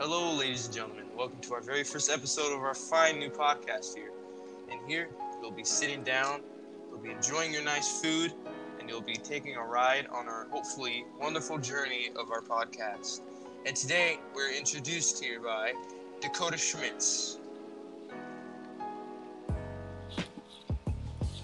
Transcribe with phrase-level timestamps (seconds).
[0.00, 1.04] Hello, ladies and gentlemen.
[1.14, 4.12] Welcome to our very first episode of our fine new podcast here.
[4.72, 5.10] And here,
[5.42, 6.40] you'll be sitting down,
[6.88, 8.32] you'll be enjoying your nice food,
[8.78, 13.20] and you'll be taking a ride on our hopefully wonderful journey of our podcast.
[13.66, 15.74] And today, we're introduced here by
[16.22, 17.36] Dakota Schmitz.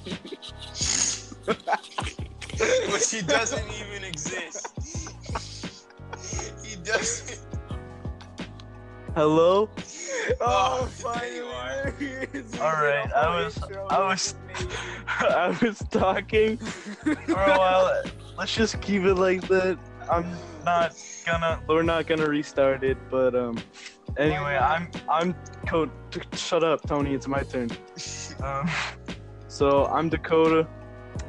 [1.45, 4.73] but he doesn't even exist.
[6.65, 7.46] he doesn't.
[9.17, 9.71] Hello.
[10.41, 11.41] Oh, finally!
[11.41, 12.07] there he
[12.37, 12.59] is.
[12.59, 13.57] All right, I was,
[13.89, 14.35] I was,
[15.09, 18.03] I was talking for a while.
[18.37, 19.79] Let's just keep it like that.
[20.11, 20.29] I'm
[20.65, 23.57] not gonna, we're not gonna restart it, but um,
[24.17, 25.35] anyway, I'm, I'm,
[25.69, 25.91] Co-
[26.35, 27.15] shut up, Tony.
[27.15, 27.71] It's my turn.
[28.43, 28.69] Um,
[29.47, 30.67] so I'm Dakota.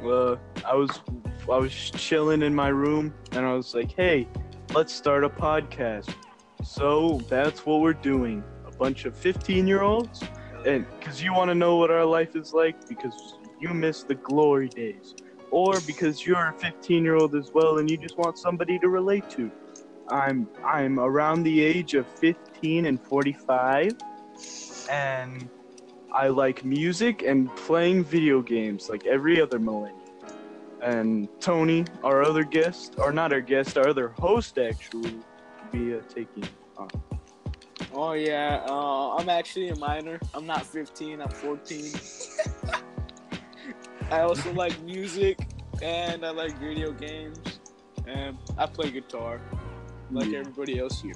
[0.04, 0.36] Uh,
[0.66, 1.00] I was,
[1.50, 4.26] I was chilling in my room, and I was like, hey,
[4.74, 6.12] let's start a podcast.
[6.62, 8.42] So that's what we're doing.
[8.66, 10.22] A bunch of 15 year olds
[10.66, 14.14] and because you want to know what our life is like because you miss the
[14.14, 15.14] glory days.
[15.50, 18.88] Or because you're a 15 year old as well and you just want somebody to
[18.88, 19.50] relate to.
[20.08, 23.94] I'm i'm around the age of 15 and 45
[24.90, 25.48] and
[26.12, 29.98] i like music and playing video games like every other millennial.
[30.80, 35.18] And tony our other guest or not our guest our other host actually
[35.70, 36.44] be uh, taking
[36.76, 36.88] on
[37.94, 40.20] Oh yeah, uh, I'm actually a minor.
[40.34, 41.22] I'm not 15.
[41.22, 41.92] I'm 14.
[44.10, 45.38] I also like music
[45.82, 47.38] and I like video games
[48.06, 49.40] and I play guitar
[50.10, 50.40] like Yeah.
[50.40, 51.14] everybody else here.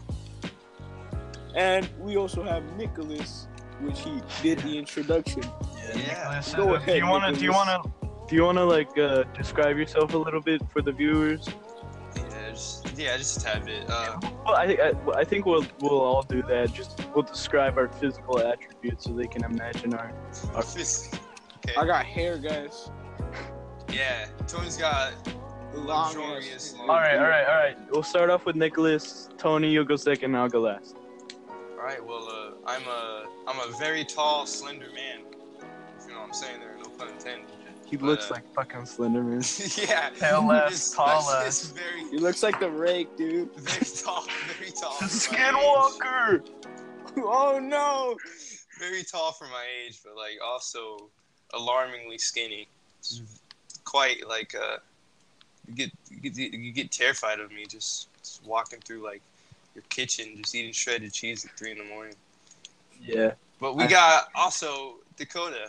[1.54, 3.46] And we also have Nicholas,
[3.80, 5.42] which he did the introduction.
[5.42, 5.96] Yeah.
[5.96, 7.38] Nicholas, Go uh, ahead, do you want to?
[7.38, 8.08] Do you want to?
[8.28, 11.46] Do you want to like uh, describe yourself a little bit for the viewers?
[12.52, 13.88] Yeah, just, yeah, just a tad bit.
[13.88, 16.72] Uh, Well, I, I, I think we'll we'll all do that.
[16.72, 20.12] Just we'll describe our physical attributes so they can imagine our.
[20.54, 21.18] our fist-
[21.66, 21.74] okay.
[21.78, 22.90] I got hair, guys.
[23.88, 25.12] Yeah, Tony's got.
[25.74, 26.74] Long Luxurious.
[26.74, 26.80] ass.
[26.80, 27.78] all right, all right, all right.
[27.90, 29.30] We'll start off with Nicholas.
[29.38, 30.36] Tony, you'll go second.
[30.36, 30.96] I'll go last.
[31.78, 32.04] All right.
[32.04, 35.20] Well, uh, I'm a I'm a very tall, slender man.
[35.98, 37.46] If you know what I'm saying there, no pun intended.
[37.92, 39.42] He But, looks uh, like fucking Slenderman.
[39.86, 40.08] yeah.
[40.18, 41.76] Tail left, Just- tall just.
[41.76, 43.54] Very, He looks like the rake, dude.
[43.54, 44.26] very tall,
[44.56, 44.92] very tall.
[44.94, 45.10] for my.
[45.10, 46.48] Skinwalker.
[47.18, 48.16] Oh no!
[48.78, 51.10] Very tall for my age, but like also
[51.52, 52.66] alarmingly skinny.
[53.02, 53.24] Just
[53.84, 54.78] quite like uh,
[55.68, 59.20] you get you get you get terrified of me just, just walking through like
[59.74, 62.14] your kitchen, just eating shredded cheese at three in the morning.
[63.02, 63.32] Yeah.
[63.60, 65.68] But we I- got also Dakota.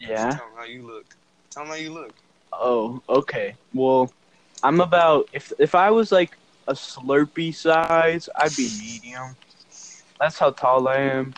[0.00, 0.30] Yeah.
[0.30, 1.06] Tell them how you look.
[1.50, 2.12] Tell them how you look.
[2.52, 3.54] Oh, okay.
[3.74, 4.12] Well,
[4.62, 6.36] I'm about if if I was like
[6.66, 9.36] a Slurpee size, I'd be medium.
[10.20, 11.34] That's how tall I am.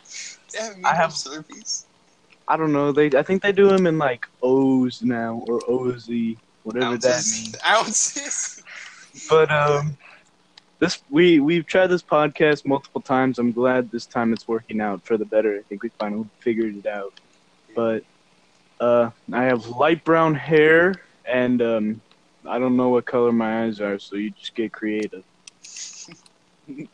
[0.55, 1.85] Yeah, I have- Slurpees.
[2.49, 2.91] I don't know.
[2.91, 6.09] They I think they do them in like O's now or OZ,
[6.65, 7.57] whatever that means.
[7.65, 8.63] Ounces.
[9.15, 9.29] Ounces.
[9.29, 9.97] But um,
[10.81, 13.39] this we we've tried this podcast multiple times.
[13.39, 15.59] I'm glad this time it's working out for the better.
[15.59, 17.21] I think we finally figured it out.
[17.75, 18.03] But
[18.81, 20.95] uh, I have light brown hair
[21.27, 22.01] and um,
[22.47, 25.23] I don't know what color my eyes are, so you just get creative.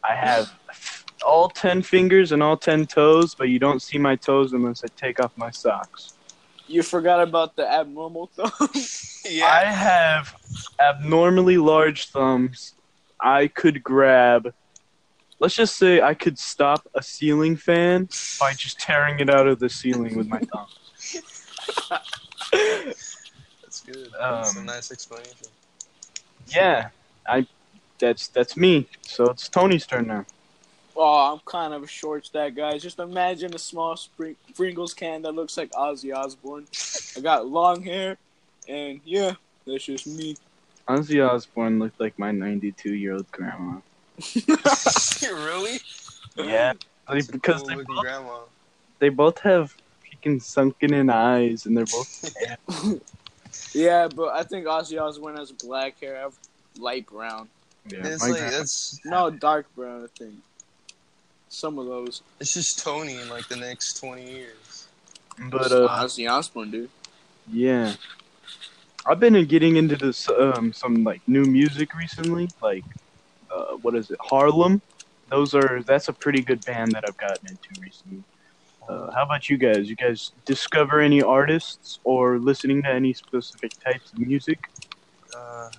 [0.03, 0.53] I have
[1.25, 4.89] all ten fingers and all ten toes, but you don't see my toes unless I
[4.97, 6.15] take off my socks.
[6.67, 8.51] You forgot about the abnormal thumb.
[9.43, 10.35] I have
[10.81, 12.75] abnormally large thumbs.
[13.21, 14.53] I could grab,
[15.39, 18.09] let's just say I could stop a ceiling fan
[18.41, 20.67] by just tearing it out of the ceiling with my thumb.
[22.53, 24.09] That's good.
[24.19, 25.49] That's a Um, nice explanation.
[26.49, 26.89] Yeah,
[27.29, 27.47] I.
[27.99, 28.87] That's that's me.
[29.03, 30.25] So it's Tony's turn now.
[30.95, 32.83] Oh, I'm kind of a short stack, guys.
[32.83, 36.67] Just imagine a small spring- Pringles can that looks like Ozzy Osbourne.
[37.17, 38.17] I got long hair,
[38.69, 39.33] and yeah,
[39.67, 40.37] that's just me.
[40.89, 43.81] Ozzy Osbourne looked like my 92 year old grandma.
[45.23, 45.81] really?
[46.37, 46.75] Yeah,
[47.09, 48.39] That's because cool they both, grandma.
[49.01, 49.75] they both have
[50.27, 52.35] freaking sunken in eyes, and they're both
[53.75, 56.17] Yeah, but I think Ozzy Osbourne has black hair.
[56.17, 56.35] I have
[56.79, 57.49] light brown.
[57.89, 58.07] yeah.
[58.07, 60.35] It's my like that's No, dark brown, I think.
[61.49, 62.23] Some of those.
[62.41, 64.89] it's just Tony in like the next twenty years.
[65.51, 66.91] but uh, Ozzy Osbourne, dude.
[67.51, 67.95] Yeah.
[69.07, 72.85] I've been getting into this um some like new music recently, like
[73.51, 74.19] uh what is it?
[74.21, 74.83] Harlem.
[75.31, 78.23] Those are that's a pretty good band that I've gotten into recently.
[78.89, 79.89] Uh, how about you guys?
[79.89, 84.59] You guys discover any artists or listening to any specific types of music?
[85.37, 85.71] Uh,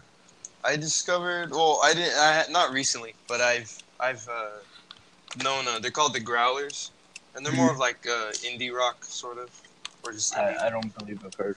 [0.64, 1.52] I discovered.
[1.52, 2.14] Well, I didn't.
[2.18, 4.50] I not recently, but I've I've uh,
[5.44, 6.92] known uh, they're called the Growlers,
[7.36, 9.50] and they're more of like uh, indie rock sort of,
[10.04, 10.60] or just indie.
[10.60, 11.56] I, I don't believe I've heard.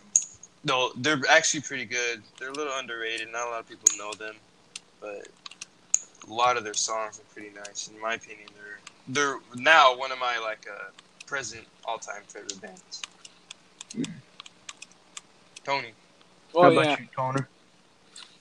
[0.65, 2.23] No, they're actually pretty good.
[2.39, 3.33] They're a little underrated.
[3.33, 4.37] Not a lot of people know them,
[5.01, 5.27] but
[6.29, 7.89] a lot of their songs are pretty nice.
[7.93, 10.91] In my opinion, they're they're now one of my like uh,
[11.31, 13.03] present all time favorite bands.
[15.65, 15.93] Tony,
[16.55, 16.97] Oh How about yeah.
[16.99, 17.49] you, Toner?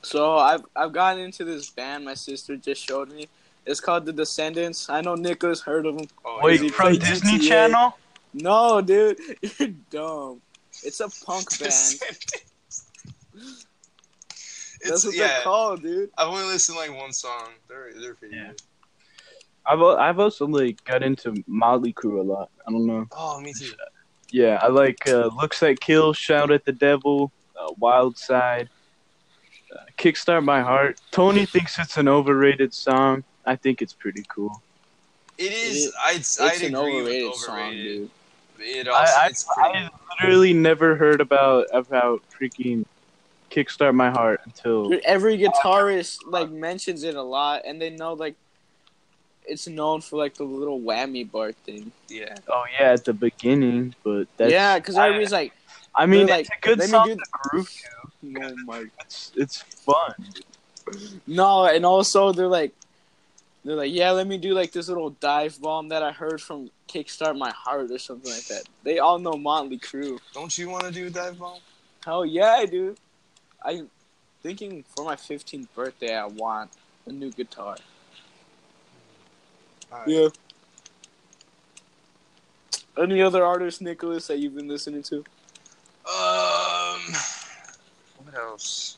[0.01, 3.27] So I've I've gotten into this band my sister just showed me.
[3.65, 4.89] It's called The Descendents.
[4.89, 6.07] I know Nicholas heard of them.
[6.25, 7.47] oh, Wait, yeah, from Disney GTA.
[7.47, 7.97] Channel?
[8.33, 9.19] No, dude,
[9.59, 10.42] you're dumb.
[10.83, 11.69] It's a punk band.
[11.69, 13.65] That's
[14.81, 15.27] it's what yeah.
[15.27, 16.09] they're called, dude.
[16.18, 17.50] I've only listened to like one song.
[17.68, 18.47] They're they're pretty Yeah.
[18.47, 18.62] good.
[19.69, 22.50] I've I've also like got into Motley Crue a lot.
[22.68, 23.07] I don't know.
[23.12, 23.71] Oh, me too.
[24.31, 28.69] Yeah, I like uh, Looks That Kill, Shout at the Devil, uh, Wild Side,
[29.75, 31.00] uh, Kickstart My Heart.
[31.12, 33.24] Tony thinks it's an overrated song.
[33.45, 34.62] I think it's pretty cool.
[35.38, 35.86] It is.
[35.88, 38.10] It- I'd It's I'd an agree overrated, with song, dude.
[38.60, 39.62] It also I, it's I.
[39.62, 39.89] I
[40.25, 42.86] literally never heard about about freaking
[43.50, 48.13] Kickstart My Heart until Dude, every guitarist like mentions it a lot, and they know
[48.13, 48.36] like
[49.45, 51.91] it's known for like the little whammy bar thing.
[52.07, 52.36] yeah.
[52.47, 55.53] oh yeah at the beginning, but that's yeah, because I- was like,
[55.95, 57.69] I mean they're it's a good let me song do- to groove
[58.24, 58.44] to.
[58.44, 58.86] oh my.
[59.01, 60.13] It's it's fun.
[61.27, 62.74] No, and also they're like,
[63.63, 66.71] they're like, yeah, let me do like this little dive bomb that I heard from
[66.88, 68.63] Kickstart My Heart or something like that.
[68.83, 70.19] They all know Motley Crue.
[70.33, 71.59] Don't you want to do a dive bomb?
[72.06, 72.95] Hell yeah, I do.
[73.63, 73.89] I'm
[74.42, 76.71] thinking for my 15th birthday, I want
[77.06, 77.75] a new guitar.
[79.91, 80.07] Alright.
[80.07, 80.27] Yeah.
[82.97, 85.18] Any other artists, Nicholas, that you've been listening to?
[86.06, 87.01] Um.
[88.24, 88.97] What else?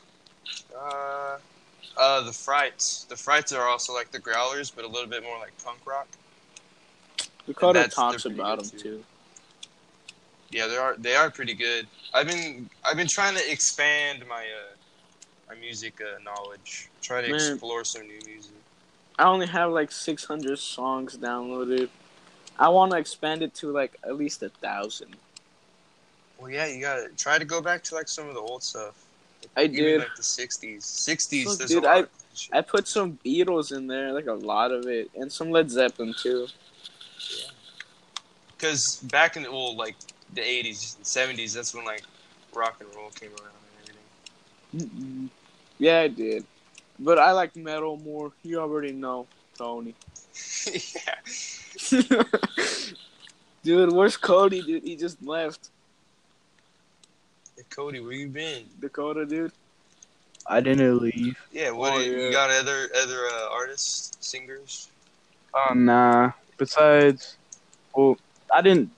[0.76, 1.38] Uh.
[1.96, 3.04] Uh, the Frights.
[3.04, 6.08] The Frights are also like the Growlers, but a little bit more like punk rock.
[7.46, 8.78] That's- talks about them too.
[8.78, 9.04] too.
[10.50, 10.96] Yeah, they are.
[10.98, 11.86] They are pretty good.
[12.12, 14.74] I've been I've been trying to expand my uh
[15.48, 16.88] my music uh, knowledge.
[17.00, 17.52] Try to Man.
[17.52, 18.52] explore some new music.
[19.18, 21.88] I only have like 600 songs downloaded.
[22.58, 25.16] I want to expand it to like at least a thousand.
[26.38, 28.94] Well, yeah, you gotta try to go back to like some of the old stuff.
[29.56, 29.98] I Even did.
[30.00, 30.78] like the '60s.
[30.78, 31.44] '60s.
[31.44, 32.04] Look, there's dude, I-.
[32.52, 36.14] I put some Beatles in there, like a lot of it, and some Led Zeppelin
[36.20, 36.46] too.
[38.56, 39.96] Because back in the well, like
[40.34, 41.04] the '80s, and
[41.38, 42.02] '70s, that's when like
[42.54, 43.52] rock and roll came around
[44.72, 45.30] and everything.
[45.78, 46.44] Yeah, I did.
[46.98, 48.32] But I like metal more.
[48.42, 49.94] You already know, Tony.
[50.66, 51.14] yeah.
[53.62, 54.82] dude, where's Cody, dude?
[54.84, 55.70] He just left.
[57.56, 58.64] Hey, Cody, where you been?
[58.80, 59.52] Dakota, dude.
[60.46, 61.38] I didn't leave.
[61.52, 62.26] Yeah, what Oh, you, yeah.
[62.26, 62.50] you got?
[62.50, 64.90] Other other uh, artists, singers?
[65.54, 66.32] Oh nah.
[66.56, 67.36] Besides,
[67.94, 68.16] well,
[68.52, 68.90] I didn't.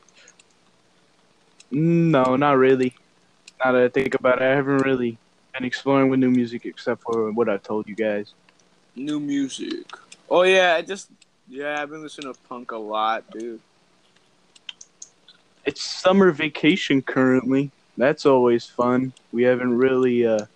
[1.70, 2.94] No, not really.
[3.62, 5.18] Now that I think about it, I haven't really
[5.54, 8.34] been exploring with new music except for what I told you guys.
[8.96, 9.86] New music.
[10.28, 11.10] Oh yeah, I just
[11.48, 13.60] yeah, I've been listening to punk a lot, dude.
[15.64, 17.70] It's summer vacation currently.
[17.96, 19.12] That's always fun.
[19.32, 20.46] We haven't really uh,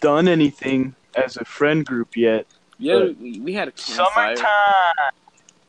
[0.00, 2.46] done anything as a friend group yet.
[2.78, 4.36] Yeah, we, we had a campfire.
[4.36, 5.12] Summertime.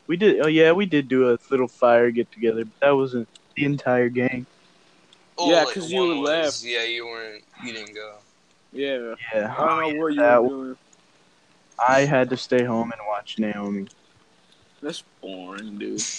[0.06, 0.40] We did.
[0.40, 4.08] Oh yeah, we did do a little fire get together, but that wasn't the entire
[4.08, 4.46] gang.
[5.38, 6.62] Oh, Yeah, like, 'cause you one was- left.
[6.64, 7.44] Yeah, you weren't.
[7.64, 8.16] You didn't go.
[8.72, 10.76] Yeah, Yeah, I don't know what you were doing.
[11.78, 13.86] I had to stay home and watch Naomi.
[14.82, 16.02] That's boring, dude.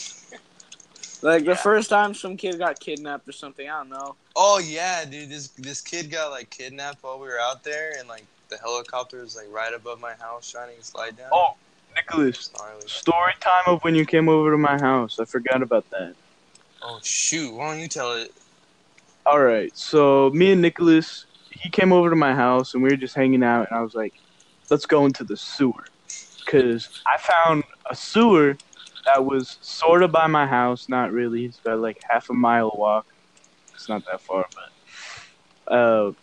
[1.22, 1.52] Like Yeah.
[1.52, 4.16] the first time some kid got kidnapped or something, I don't know.
[4.38, 5.30] Oh yeah, dude.
[5.30, 9.20] This this kid got like kidnapped while we were out there, and like the helicopter
[9.22, 11.28] was like right above my house, shining a slide down.
[11.34, 11.56] Oh,
[11.94, 12.50] Nicholas,
[12.86, 15.20] story time of when you came over to my house.
[15.20, 16.16] I forgot about that.
[16.82, 17.54] Oh shoot!
[17.54, 18.32] Why don't you tell it?
[19.30, 22.96] All right, so me and Nicholas, he came over to my house and we were
[22.96, 24.16] just hanging out, and I was like,
[24.72, 25.86] "Let's go into the sewer,"
[26.44, 28.58] because I found a sewer
[29.06, 31.46] that was sort of by my house, not really.
[31.46, 33.06] It's about like half a mile walk.
[33.76, 36.14] It's not that far, but uh,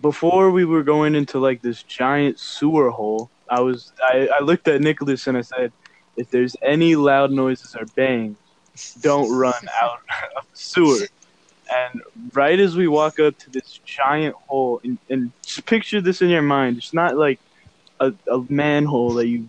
[0.00, 4.66] before we were going into like this giant sewer hole, I was I, I looked
[4.66, 5.72] at Nicholas and I said,
[6.16, 8.38] "If there's any loud noises or bangs,
[9.02, 9.98] don't run out
[10.38, 11.06] of the sewer."
[11.70, 16.20] And right as we walk up to this giant hole, and, and just picture this
[16.20, 16.78] in your mind.
[16.78, 17.38] It's not like
[18.00, 19.48] a, a manhole that you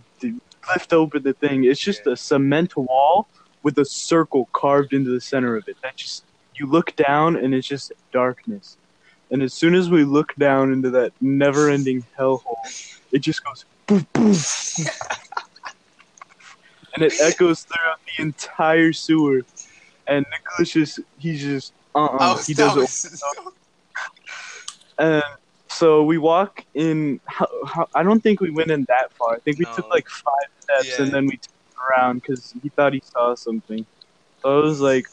[0.69, 1.63] lift open the thing.
[1.63, 3.27] It's just a cement wall
[3.63, 5.77] with a circle carved into the center of it.
[5.81, 6.23] That just
[6.55, 8.77] you look down and it's just darkness.
[9.31, 12.57] And as soon as we look down into that never-ending hellhole,
[13.11, 14.35] it just goes boom, boom.
[16.93, 19.41] and it echoes throughout the entire sewer.
[20.07, 22.81] And Nicholas just he's just uh uh I was- he doesn't.
[22.81, 23.23] was-
[24.97, 25.23] And
[25.69, 27.19] so we walk in.
[27.25, 29.35] How, how, I don't think we went in that far.
[29.35, 29.73] I think we No.
[29.75, 31.03] took like five steps Yeah.
[31.05, 33.85] and then we turned around because he thought he saw something.
[34.43, 35.05] So I was like,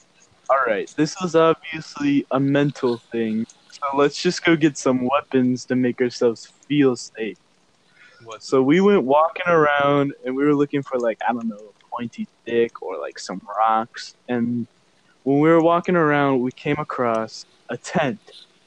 [0.50, 3.46] "All right, this was obviously a mental thing.
[3.70, 7.38] So let's just go get some weapons to make ourselves feel safe."
[8.24, 8.42] What?
[8.42, 11.96] So we went walking around and we were looking for like I don't know a
[11.96, 14.14] pointy stick or like some rocks.
[14.28, 14.66] And
[15.28, 18.18] when we were walking around, we came across a tent,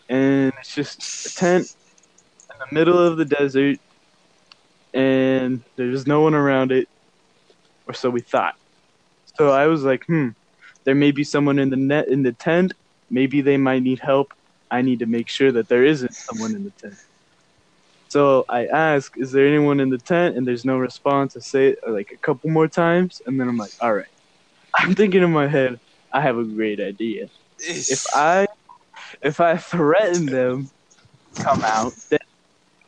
[0.07, 1.75] and it's just a tent
[2.51, 3.79] in the middle of the desert,
[4.93, 6.87] and there's no one around it,
[7.87, 8.53] or so we thought.
[9.39, 10.29] So I was like, hmm,
[10.83, 12.73] there may be someone in the net in the tent.
[13.09, 14.31] Maybe they might need help.
[14.69, 16.93] I need to make sure that there isn't someone in the tent.
[18.09, 21.35] So I ask, "Is there anyone in the tent?" And there's no response.
[21.35, 24.13] I say it like a couple more times, and then I'm like, "All right."
[24.75, 25.79] I'm thinking in my head,
[26.13, 27.29] I have a great idea.
[27.59, 28.47] If I,
[29.21, 30.69] if I threaten them,
[31.35, 32.19] come out, then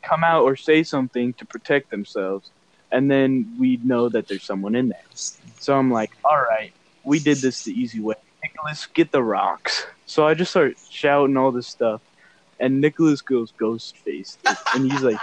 [0.02, 2.50] come out or say something to protect themselves,
[2.92, 4.98] and then we know that there's someone in there.
[5.58, 6.72] So I'm like, "All right,
[7.04, 8.16] we did this the easy way.
[8.42, 12.02] Nicholas, get the rocks." So I just start shouting all this stuff,
[12.60, 14.38] and Nicholas goes ghost faced,
[14.74, 15.18] and he's like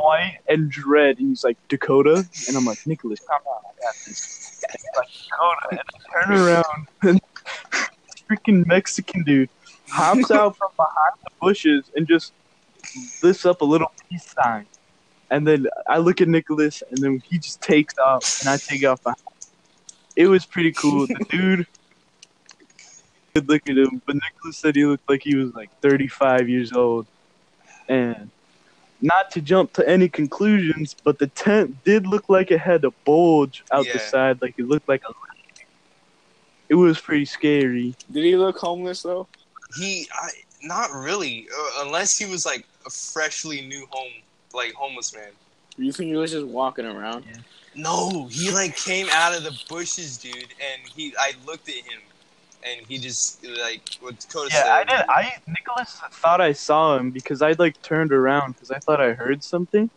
[0.00, 3.94] white and dread, and he's like Dakota, and I'm like Nicholas, calm down, I got
[4.06, 4.62] this.
[4.96, 7.20] Like Dakota, and I turn around, and
[8.30, 9.50] freaking Mexican dude
[9.88, 12.32] hops out from behind the bushes and just
[13.22, 14.66] lifts up a little peace sign.
[15.30, 18.84] And then I look at Nicholas, and then he just takes off, and I take
[18.84, 19.18] off behind.
[20.16, 21.06] It was pretty cool.
[21.06, 21.66] The dude
[23.34, 26.72] could look at him, but Nicholas said he looked like he was like 35 years
[26.72, 27.06] old.
[27.88, 28.30] And
[29.02, 32.90] not to jump to any conclusions, but the tent did look like it had a
[33.04, 35.12] bulge out the side, like it looked like a.
[36.68, 37.94] It was pretty scary.
[38.12, 39.26] Did he look homeless though?
[39.78, 40.28] He, I,
[40.62, 44.12] not really, uh, unless he was like a freshly new home,
[44.54, 45.30] like homeless man.
[45.76, 47.24] You think he was just walking around?
[47.74, 52.00] No, he like came out of the bushes, dude, and he, I looked at him,
[52.62, 54.72] and he just like what Dakota Yeah, said.
[54.72, 55.06] I did.
[55.08, 59.12] I Nicholas thought I saw him because I like turned around because I thought I
[59.12, 59.90] heard something,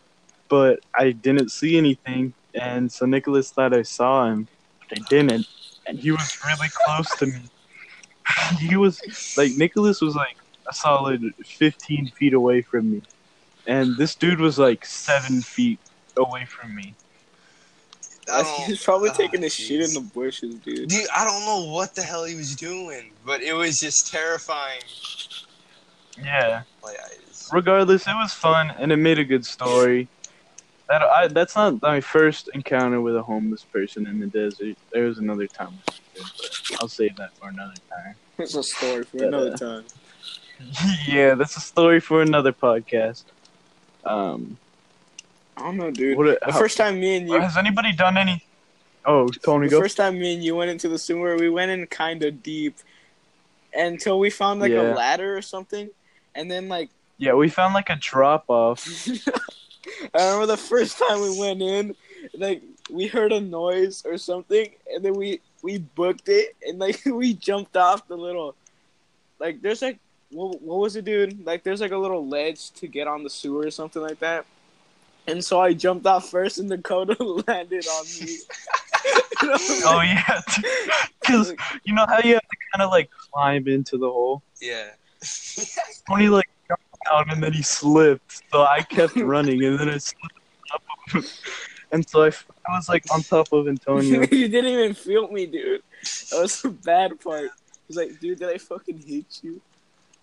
[0.48, 4.48] but I didn't see anything, and so Nicholas thought I saw him,
[4.88, 5.46] but I didn't,
[5.86, 7.50] and he was really close to me.
[8.60, 9.00] he was
[9.36, 10.36] like Nicholas was like
[10.70, 11.22] a solid
[11.58, 13.02] 15 feet away from me,
[13.66, 15.80] and this dude was like seven feet
[16.16, 16.96] away from me.
[18.30, 20.88] I He's probably oh, taking a shit in the bushes, dude.
[20.88, 24.80] Dude, I don't know what the hell he was doing, but it was just terrifying.
[26.22, 26.62] Yeah.
[26.82, 26.96] Like,
[27.28, 30.08] just, regardless, it was fun and it made a good story.
[30.88, 34.76] That I, that's not my first encounter with a homeless person in the desert.
[34.92, 38.14] There was another time, but I'll save that for another time.
[38.38, 39.84] It's a story for another time.
[41.06, 43.24] yeah, that's a story for another podcast.
[44.04, 44.58] Um,
[45.56, 46.16] I don't know, dude.
[46.18, 48.44] what, The how- first time me and you, has anybody done any?
[49.06, 49.80] Oh, Tony, the go.
[49.80, 52.76] first time me and you went into the sewer, we went in kind of deep
[53.74, 54.92] until we found like Yeah.
[54.92, 55.90] a ladder or something,
[56.34, 58.86] and then like Yeah, we found like a drop off.
[60.14, 61.94] I remember the first time we went in,
[62.34, 67.02] like we heard a noise or something, and then we we booked it, and like
[67.06, 68.54] we jumped off the little,
[69.38, 69.98] like there's like
[70.30, 71.44] what, what was it, dude?
[71.44, 74.46] Like there's like a little ledge to get on the sewer or something like that.
[75.26, 77.16] And so I jumped out first, and Dakota
[77.48, 78.36] landed on me.
[79.42, 80.40] And I Oh like- yeah,
[81.20, 81.54] because
[81.84, 84.42] you know how you have to kind of like climb into the hole.
[84.60, 84.90] yeah.
[86.08, 89.96] Tony like jumped out and then he slipped, so I kept running and then I
[89.98, 90.22] slipped
[90.72, 91.30] on top of him.
[91.92, 92.30] And so I
[92.76, 94.20] was like on top of Antonio.
[94.20, 95.82] you didn't even feel me, dude.
[96.30, 97.50] That was the bad part.
[97.88, 99.60] He's like, dude, did I fucking hit you?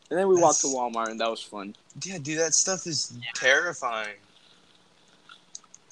[0.09, 1.75] And then we walked to Walmart, and that was fun.
[2.03, 4.15] Yeah, dude, that stuff is terrifying.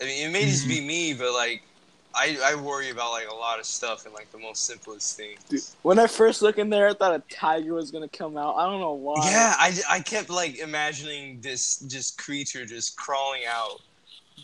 [0.01, 0.70] I mean, it may just Mm-hmm.
[0.70, 1.62] be me, but like,
[2.15, 5.44] I I worry about like a lot of stuff and like the most simplest things.
[5.50, 8.56] Dude, when I first looked in there, I thought a tiger was gonna come out.
[8.56, 9.29] I don't know why.
[9.29, 13.79] Yeah, I, I kept like imagining this just creature just crawling out.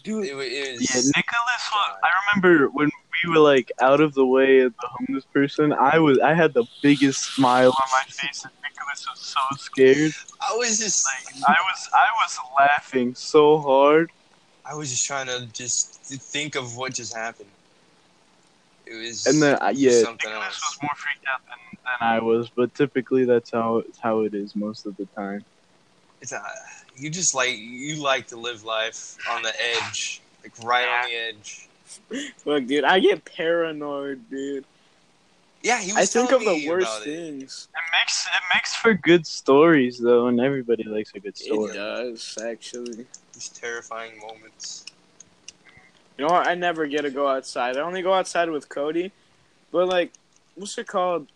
[0.03, 0.25] dude.
[0.27, 1.95] It, wa- it Yeah, Nicholas was.
[2.03, 2.91] I remember when
[3.23, 5.73] we were like out of the way of the homeless person.
[5.73, 6.19] I was.
[6.19, 10.13] I had the biggest smile on my face, and Nicholas was so scared.
[10.41, 11.89] I was just Like I was.
[11.93, 14.11] I was laughing so hard.
[14.67, 17.49] I was just trying to just think of what just happened.
[18.85, 20.61] It was And then, uh, yeah, something Nicholas else.
[20.61, 22.49] was more freaked out than, than I was.
[22.55, 25.43] But typically, that's how how it is most of the time.
[26.21, 26.41] It's a,
[26.97, 31.15] you just like you like to live life on the edge, like right on the
[31.15, 31.67] edge.
[32.45, 34.65] Look, dude, I get paranoid, dude.
[35.61, 37.15] Yeah, he was I think of the worst about it.
[37.15, 37.67] things.
[37.73, 41.71] It makes it makes for good stories though, and everybody likes a good story.
[41.71, 43.07] It does actually.
[43.35, 44.85] These terrifying moments.
[46.17, 46.47] You know what?
[46.47, 47.77] I never get to go outside.
[47.77, 49.11] I only go outside with Cody.
[49.71, 50.13] But like,
[50.55, 51.27] what's it called?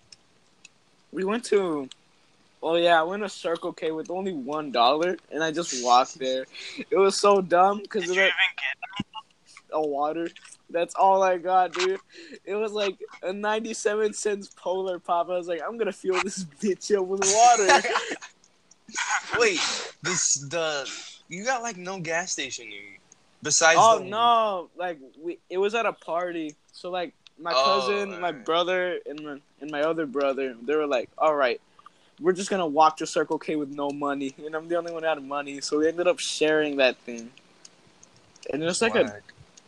[1.11, 1.89] We went to.
[2.63, 6.17] Oh yeah, I went to Circle K with only one dollar, and I just walked
[6.19, 6.45] there.
[6.89, 9.05] It was so dumb because of that even get?
[9.73, 10.29] a water.
[10.69, 11.99] That's all I got, dude.
[12.45, 15.29] It was like a ninety-seven cents Polar Pop.
[15.29, 17.87] I was like, I'm gonna fill this bitch up with water.
[19.39, 19.59] Wait,
[20.01, 20.89] this the
[21.29, 22.97] you got like no gas station near you.
[23.41, 24.69] Besides oh the no!
[24.75, 26.55] Like we, it was at a party.
[26.73, 28.45] So like my Oh, cousin, my alright.
[28.45, 31.61] brother, and my, and my other brother, they were like, "All right,
[32.19, 35.05] we're just gonna walk to Circle K with no money," and I'm the only one
[35.05, 35.61] out of money.
[35.61, 37.31] So we ended up sharing that thing,
[38.51, 39.21] and it's like a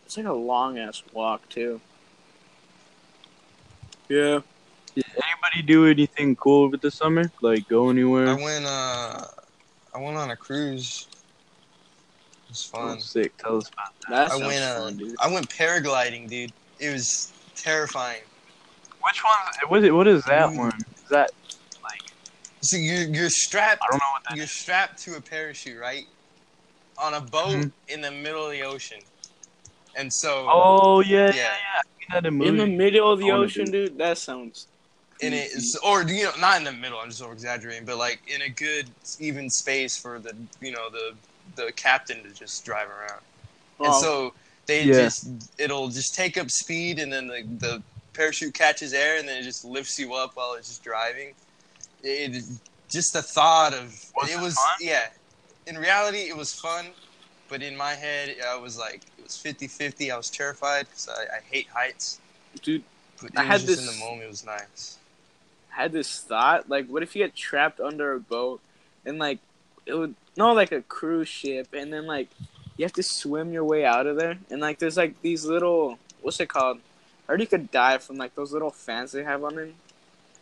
[0.06, 1.80] it's like a long ass walk too.
[4.10, 4.41] Yeah.
[4.94, 7.32] Did anybody do anything cool over the summer?
[7.41, 8.27] Like go anywhere?
[8.27, 9.24] I went uh
[9.96, 11.08] I went on a cruise.
[12.51, 13.00] It was fun.
[13.00, 13.38] sick.
[13.38, 15.15] Tell us about That I sounds went uh, fun, dude.
[15.22, 16.51] I went paragliding, dude.
[16.79, 18.22] It was terrifying.
[19.01, 19.70] Which one?
[19.72, 20.58] What is, what is that Mm.
[20.58, 20.74] one?
[20.98, 21.31] Is that
[21.84, 22.01] like
[22.62, 24.51] So you're you're strapped I don't know what that you're is.
[24.51, 26.03] strapped to a parachute, right?
[27.01, 27.72] On a boat Mhm.
[27.88, 29.00] in the middle of the ocean.
[29.96, 31.36] And so Oh yeah, yeah, Yeah.
[31.36, 31.81] yeah.
[32.15, 33.98] I've that in In the middle of the ocean, do dude.
[33.98, 34.67] That sounds.
[35.22, 37.00] in it is, or you know, not in the middle.
[37.00, 40.89] I'm just over exaggerating, but like in a good even space for the you know
[40.89, 41.17] the
[41.55, 43.22] the captain to just drive around.
[43.79, 44.34] And Oh, so
[44.67, 44.93] they Yeah.
[44.93, 45.27] just
[45.58, 49.43] it'll just take up speed, and then the, the parachute catches air, and then it
[49.43, 51.34] just lifts you up while it's just driving.
[52.03, 52.43] It, it-
[52.89, 53.86] just the thought of
[54.17, 54.75] Was it it was fun?
[54.81, 55.08] yeah.
[55.65, 56.88] In reality, it was fun,
[57.48, 60.12] but in my head, I was like it was 50-50.
[60.12, 62.20] I was terrified because I, I hate heights.
[62.62, 62.84] dude,
[63.22, 64.24] But it I was had just this- in the moment.
[64.24, 64.98] It was nice.
[65.72, 66.68] I had this thought.
[66.70, 68.59] Like, what if you get trapped under a boat
[69.05, 69.40] and like
[69.85, 72.27] it would no like a cruise ship, and then like
[72.77, 75.98] you have to swim your way out of there, and like there's like these little
[76.22, 76.79] what's it called?
[77.27, 79.74] I heard you could die from like those little fans they have on them.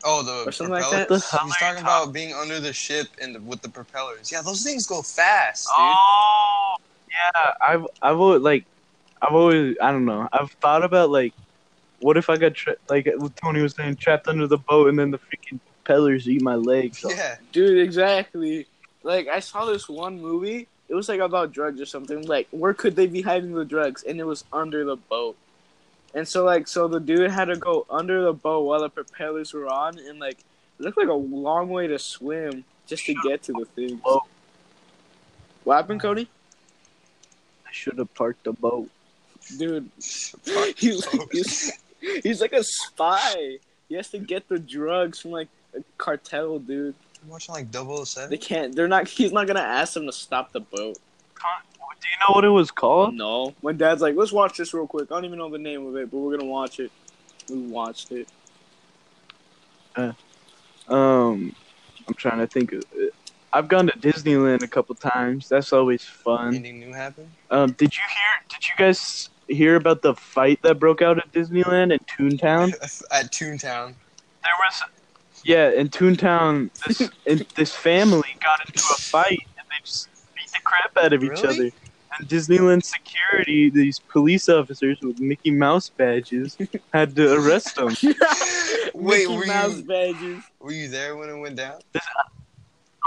[0.03, 1.09] Oh, the Or something like that?
[1.09, 4.31] The He's are you talking about being under the ship and the, with the propellers.
[4.31, 5.75] Yeah, those things go fast, dude.
[5.77, 6.75] Oh
[7.09, 8.65] yeah, I've I've always like
[9.21, 10.27] I've always I don't know.
[10.31, 11.33] I've thought about like
[11.99, 13.09] what if I got tra- like
[13.43, 17.03] Tony was saying trapped under the boat and then the freaking propellers eat my legs.
[17.03, 17.13] off.
[17.15, 18.67] Yeah, Dude, exactly.
[19.09, 20.67] Like I saw this one movie.
[20.87, 22.27] It was like about drugs or something.
[22.27, 24.03] Like where could they be hiding the drugs?
[24.03, 25.35] And it was under the boat.
[26.13, 29.51] And so like so the dude had to go under the boat while the propellers
[29.51, 33.41] were on, and like it looked like a long way to swim just to get
[33.43, 33.97] to the thing.
[33.97, 34.21] Whoa.
[35.63, 36.29] What happened, Cody?
[37.67, 38.89] I should have parked the boat.
[39.57, 39.89] Dude,
[40.77, 41.71] he's he's,
[42.23, 43.57] he's like a spy.
[43.87, 46.93] He has to get the drugs from like a cartel, dude.
[47.23, 48.75] I'm watching like They can't.
[48.75, 49.07] They're not.
[49.07, 50.97] He's not gonna ask them to stop the boat.
[51.33, 53.13] Con- Do you know what it was called?
[53.15, 53.53] No.
[53.61, 55.95] When Dad's like, "Let's watch this real quick." I don't even know the name of
[55.95, 56.91] it, but we're gonna watch it.
[57.49, 58.27] We watched it.
[60.87, 61.55] Um,
[62.07, 63.13] I'm trying to think of it.
[63.51, 65.49] I've gone to Disneyland a couple times.
[65.49, 66.49] That's always fun.
[66.55, 67.29] Anything new happen?
[67.49, 68.47] Um, did you hear?
[68.49, 72.73] Did you guys hear about the fight that broke out at Disneyland in Toontown?
[73.11, 73.93] At Toontown.
[74.43, 74.83] There was,
[75.43, 80.51] yeah, in Toontown, this in, this family got into a fight and they just beat
[80.51, 81.47] the crap out of each Really?
[81.47, 81.71] other.
[82.17, 86.57] And Disneyland security, these police officers with Mickey Mouse badges,
[86.93, 87.95] had to arrest them.
[88.95, 90.43] Wait, Mickey were Mouse you- badges.
[90.59, 91.79] Were you there when it went down?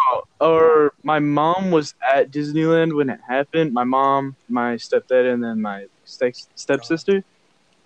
[0.09, 3.73] Oh, or my mom was at Disneyland when it happened.
[3.73, 7.23] My mom, my stepdad, and then my step stepsister.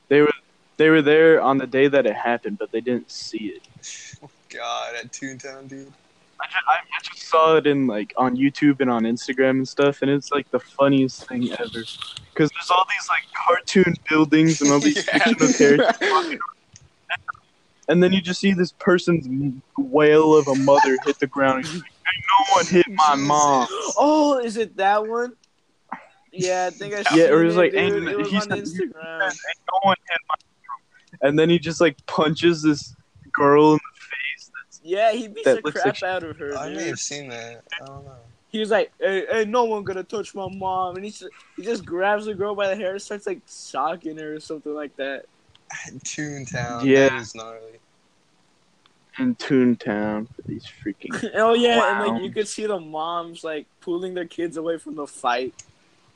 [0.08, 0.32] They were
[0.78, 3.68] they were there on the day that it happened, but they didn't see it.
[4.50, 5.92] God, at Toontown, dude.
[6.40, 9.68] I just, I, I just saw it in like on YouTube and on Instagram and
[9.68, 11.64] stuff, and it's like the funniest thing ever.
[11.64, 15.18] Because there's all these like cartoon buildings and all these Yeah.
[15.18, 16.38] fictional characters,
[17.88, 19.26] and then you just see this person's
[19.78, 21.58] wail of a mother hit the ground.
[21.58, 23.66] And she's like, "Hey, no one hit my mom.
[23.96, 25.32] Oh, is it that one?
[26.32, 26.98] Yeah, I think I.
[26.98, 27.80] Yeah, seen or it was like, dude.
[27.80, 29.22] ain't- it was he's on like- Instagram.
[29.22, 29.40] Ain't
[29.72, 31.20] no one hit my mom.
[31.22, 32.94] And then he just like punches this
[33.32, 33.80] girl in the face.
[33.80, 33.85] That's
[34.86, 36.56] Yeah, he beats That the crap like- out of her.
[36.56, 36.86] I may dude.
[36.88, 37.62] have seen that.
[37.80, 38.12] I don't know.
[38.48, 41.62] He was like, hey, hey, no one gonna touch my mom," and he just, he
[41.62, 44.94] just grabs the girl by the hair and starts like socking her or something like
[44.96, 45.24] that.
[45.86, 46.84] At Toontown.
[46.84, 47.08] Yeah.
[47.08, 47.80] That is gnarly.
[49.18, 51.30] in Toontown for these freaking.
[51.34, 54.94] oh yeah, and like you could see the moms like pulling their kids away from
[54.94, 55.52] the fight.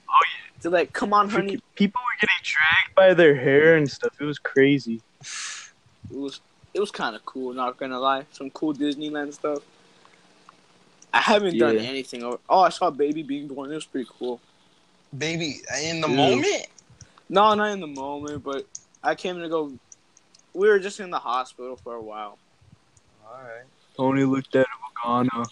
[0.09, 0.61] Oh yeah.
[0.63, 4.13] They're like, "Come on, honey." People were getting dragged by their hair and stuff.
[4.21, 5.03] It was crazy.
[6.11, 6.41] It was
[6.75, 7.53] it was kind of cool.
[7.53, 9.63] Not gonna lie, some cool Disneyland stuff.
[11.13, 12.23] I haven't done anything.
[12.23, 13.71] Over- oh, I saw a baby being born.
[13.73, 14.41] It was pretty cool.
[15.17, 16.17] Baby, in the Dude.
[16.17, 16.67] moment.
[17.29, 18.67] No, not in the moment, but
[19.03, 19.73] I came to go.
[20.55, 22.39] We were just in the hospital for a while.
[23.27, 23.65] All right.
[23.97, 24.67] Tony looked at
[25.05, 25.45] Ghana.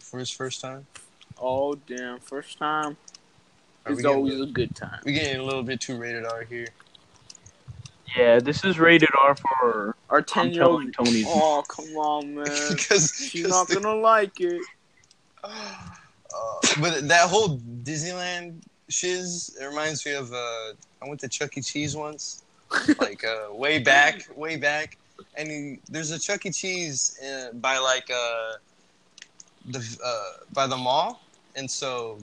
[0.00, 0.86] For his first time.
[1.40, 2.18] Oh damn!
[2.18, 2.96] First time
[3.86, 5.00] Are we is getting, always a good time.
[5.04, 6.66] We're getting a little bit too rated R here.
[8.16, 9.96] Yeah, this is rated R for.
[10.08, 10.92] Our ten year old.
[10.92, 11.24] telling Tony.
[11.26, 12.46] Oh come on, man!
[12.70, 14.62] Because She's not gonna like it.
[16.32, 21.56] Uh, but that whole Disneyland shiz, it reminds me of uh, I went to Chuck
[21.58, 21.60] E.
[21.60, 22.44] Cheese once,
[23.00, 24.96] like uh, way back, way back,
[25.36, 26.52] and you, there's a Chuck E.
[26.52, 28.52] Cheese uh, by like uh,
[29.66, 31.20] the uh, by the mall,
[31.56, 32.18] and so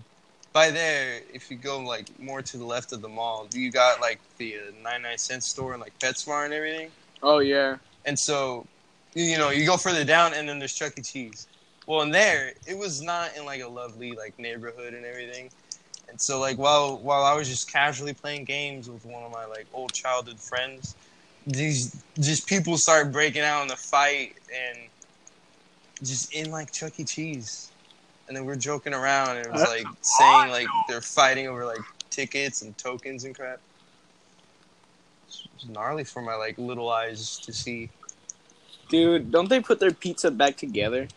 [0.57, 4.01] by there, if you go like more to the left of the mall, you got
[4.01, 6.89] like the uh, 99 cent store and like PetSmart and everything.
[7.21, 7.77] Oh yeah.
[8.05, 8.65] And so,
[9.13, 11.03] you you know, you go further down, and then there's Chuck E.
[11.03, 11.45] Cheese.
[11.85, 15.51] Well, in there, it was not in like a lovely like neighborhood and everything.
[16.09, 19.45] And so, like while while I was just casually playing games with one of my
[19.45, 20.95] like old childhood friends,
[21.45, 24.79] these just people started breaking out in a fight and
[26.01, 27.03] just in like Chuck E.
[27.03, 27.69] Cheese.
[28.27, 31.65] And then we're joking around, and it was That's like saying like they're fighting over
[31.65, 33.59] like tickets and tokens and crap.
[35.27, 37.89] It's gnarly for my like little eyes to see.
[38.89, 41.07] Dude, don't they put their pizza back together?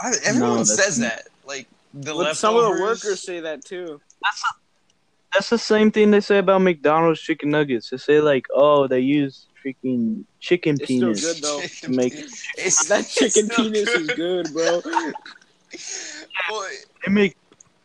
[0.00, 1.28] I, everyone that's says that.
[1.46, 2.38] Like the But leftovers.
[2.38, 4.00] some of the workers say that too.
[4.22, 4.42] That's
[5.32, 7.90] that's the same thing they say about McDonald's chicken nuggets.
[7.90, 11.20] They say like, oh, they use freaking chicken It's still penis.
[11.34, 11.60] good though.
[11.60, 14.80] Chicken to make- It's- That it's chicken still penis is good, bro.
[16.48, 16.68] Boy,
[17.04, 17.36] They make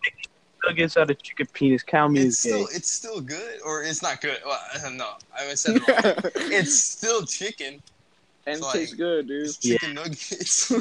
[0.04, 0.32] chicken
[0.66, 1.84] nuggets out of chicken penis.
[1.84, 2.50] Cow me it's is gay.
[2.64, 4.40] still it's still good, or it's not good.
[4.46, 5.14] Well, I don't know.
[5.38, 6.32] I said it wrong.
[6.52, 7.82] it's still chicken.
[8.46, 9.44] and It's it like- tastes good, dude.
[9.48, 10.72] It's chicken nuggets.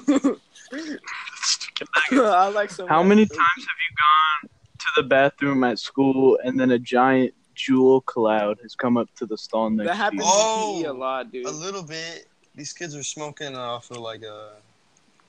[2.12, 2.88] I like some.
[2.88, 7.34] How many times have you gone to the bathroom at school and then a giant
[7.56, 10.28] Juul cloud has come up to the stall next That to happens you?
[10.28, 11.46] Oh, to me a lot, dude.
[11.46, 12.26] a little bit.
[12.54, 14.52] These kids are smoking off of like a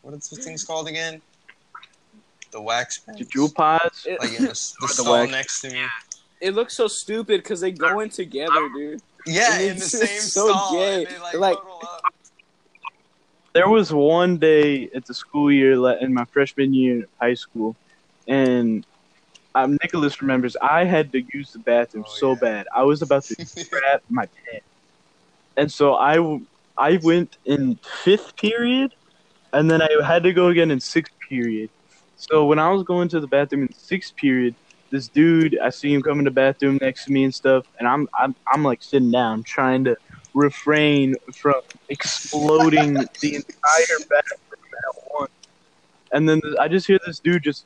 [0.02, 1.22] what is the thing's called again?
[2.52, 3.30] The wax The pens?
[3.30, 4.06] Juul pods?
[4.06, 5.32] It, Like in the, the the stall wax.
[5.32, 5.86] next to me.
[6.42, 9.02] it looks so stupid because they go in together, dude.
[9.26, 10.74] Yeah, And in the it's same so stall.
[10.74, 11.06] gay.
[11.06, 11.58] And they like, Like-
[13.54, 17.76] There was one day at the school year in my freshman year of high school,
[18.28, 18.86] and
[19.56, 22.40] um, Nicholas remembers I had to use the bathroom Oh, so yeah.
[22.40, 22.68] bad.
[22.74, 23.36] I was about to
[23.70, 24.66] crap my pants,
[25.58, 26.40] and so I
[26.78, 28.94] I went in fifth period,
[29.52, 31.70] and then I had to go again in sixth period.
[32.30, 34.56] So when I was going to the bathroom in sixth period,
[34.92, 37.88] this dude I see him come in the bathroom next to me and stuff, and
[37.88, 39.96] I'm I'm I'm like sitting down trying to
[40.36, 41.56] refrain from
[41.90, 45.32] exploding the entire bathroom at once.
[46.14, 47.66] And then I just hear this dude just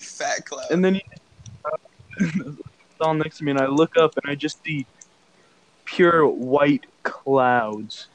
[0.00, 0.70] Fat cloud.
[0.70, 1.02] and then he
[3.02, 4.86] all next to me and I look up and I just see
[5.92, 8.08] pure white clouds.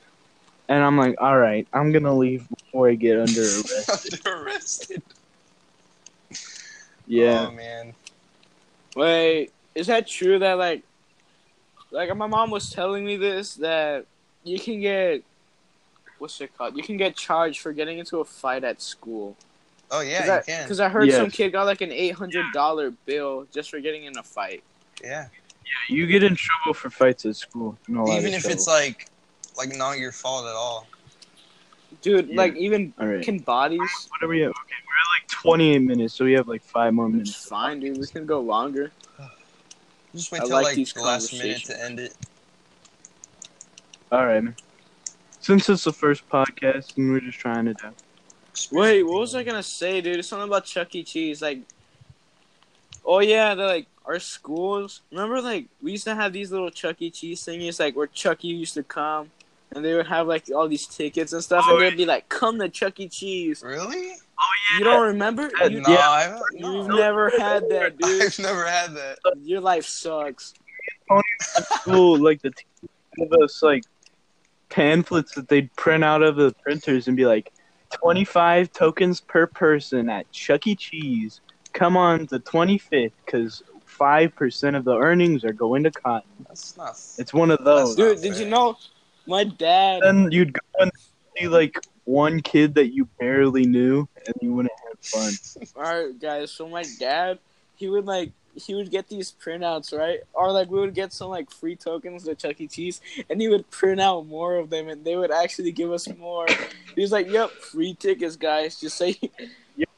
[0.70, 4.14] And I'm like, all right, I'm gonna leave before I get under arrest.
[4.28, 5.02] Under arrested.
[7.06, 7.48] Yeah.
[7.48, 7.94] Oh man.
[8.96, 10.84] Wait, is that true that like,
[11.92, 14.06] like my mom was telling me this that
[14.44, 15.24] you can get,
[16.18, 16.76] what's it called?
[16.76, 19.38] You can get charged for getting into a fight at school.
[19.90, 20.68] Oh yeah, Cause I, you can.
[20.68, 21.18] 'cause I heard Yes.
[21.18, 24.64] some kid got like an eight hundred dollar bill just for getting in a fight.
[25.02, 25.28] Yeah.
[25.90, 27.78] You get in trouble for fights at school.
[27.88, 29.08] No lot Even if it's like,
[29.58, 30.88] like not your fault at all.
[32.02, 32.36] Dude, Yeah.
[32.36, 33.24] like even all right.
[33.24, 33.80] can bodies.
[34.10, 34.50] What are we at?
[34.50, 37.48] Okay, we're at like 28 minutes, so we have like five more It's minutes.
[37.48, 37.98] fine, dude.
[37.98, 38.92] We can go longer.
[40.14, 41.78] Just wait I till like like these the last minute conversations.
[41.80, 42.14] to end it.
[44.12, 44.56] All right, man.
[45.40, 47.96] Since it's the first podcast and we're just trying to out.
[48.72, 50.18] Wait, what was I gonna say, dude?
[50.20, 51.04] It's something about Chuck E.
[51.04, 51.42] Cheese.
[51.42, 51.62] Like,
[53.08, 55.02] oh yeah, they're like our schools.
[55.12, 57.10] Remember, like we used to have these little Chuck E.
[57.10, 58.50] Cheese thingies, like where Chuck E.
[58.50, 59.32] used to come,
[59.74, 62.30] and they would have like all these tickets and stuff, Oh, and they'd be like,
[62.30, 63.08] "Come to Chuck E.
[63.10, 64.12] Cheese." Really?
[64.40, 64.78] Oh yeah.
[64.78, 65.50] You don't remember?
[65.60, 66.10] Uh, You, No, Yeah.
[66.10, 66.74] I've, no.
[66.74, 68.22] You've never had that, dude.
[68.22, 69.18] I've never had that.
[69.42, 70.54] Your life sucks.
[71.80, 73.84] School, like the teachers give us like
[74.70, 77.52] pamphlets that they'd print out of the printers and be like,
[78.02, 80.76] 25 tokens per person at Chuck E.
[80.76, 81.42] Cheese.
[81.78, 86.28] Come on the 25th, because 5% of the earnings are going to cotton.
[86.48, 87.00] That's not.
[87.20, 87.96] It's one of those.
[87.96, 88.44] Dude, did fair.
[88.44, 88.78] you know?
[89.28, 90.02] My dad.
[90.04, 90.92] Then you'd go and
[91.38, 95.34] see like one kid that you barely knew, and you wouldn't have fun.
[95.76, 96.52] All right, guys.
[96.52, 97.38] So my dad,
[97.76, 100.22] he would like he would get these printouts, right?
[100.34, 102.68] Or like we would get some like free tokens at Chuck E.
[102.68, 106.08] Cheese, and he would print out more of them, and they would actually give us
[106.18, 106.48] more.
[106.96, 108.80] He's like, "Yep, free tickets, guys.
[108.80, 109.20] Just say."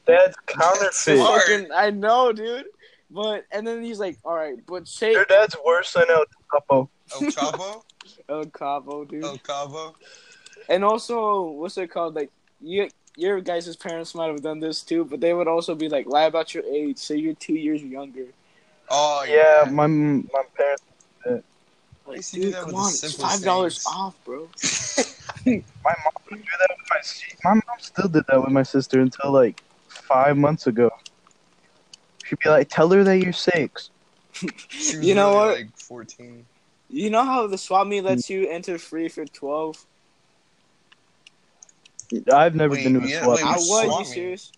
[0.10, 1.18] Your dad's counterfeit.
[1.18, 1.42] Smart.
[1.44, 2.66] fucking, I know, dude.
[3.12, 6.90] But and then he's like, "All right, but say Your dad's worse than El Chapo.
[7.12, 7.84] El Chapo,
[8.30, 9.96] El Cabo, dude." El Cabo.
[10.68, 12.14] And also, what's it called?
[12.14, 12.30] Like
[12.62, 16.06] you, your guys' parents might have done this too, but they would also be like,
[16.06, 18.26] lie about your age, say you're two years younger.
[18.90, 19.72] Oh Yeah, yeah.
[19.72, 20.84] my my parents.
[21.26, 21.44] Like,
[22.18, 24.48] least you dude, that come on, it's five dollars off, bro.
[25.46, 25.54] My
[26.04, 29.00] mom would do that with my si- my mom still did that with my sister
[29.00, 29.64] until like
[30.10, 30.90] five months ago.
[32.26, 33.92] She'd be like, "Tell her that you're six.
[35.02, 35.58] You know what?
[35.58, 36.46] Like fourteen.
[36.90, 39.86] You know how the swap meet lets you enter free for twelve?
[42.34, 43.38] I've never Wait, been to a yeah, swap.
[43.38, 44.00] wait, I was.
[44.00, 44.52] You serious?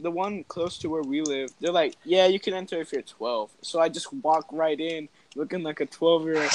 [0.00, 1.50] The one close to where we live.
[1.60, 3.50] They're like, yeah, you can enter if you're twelve.
[3.62, 6.50] So I just walk right in, looking like a twelve year old.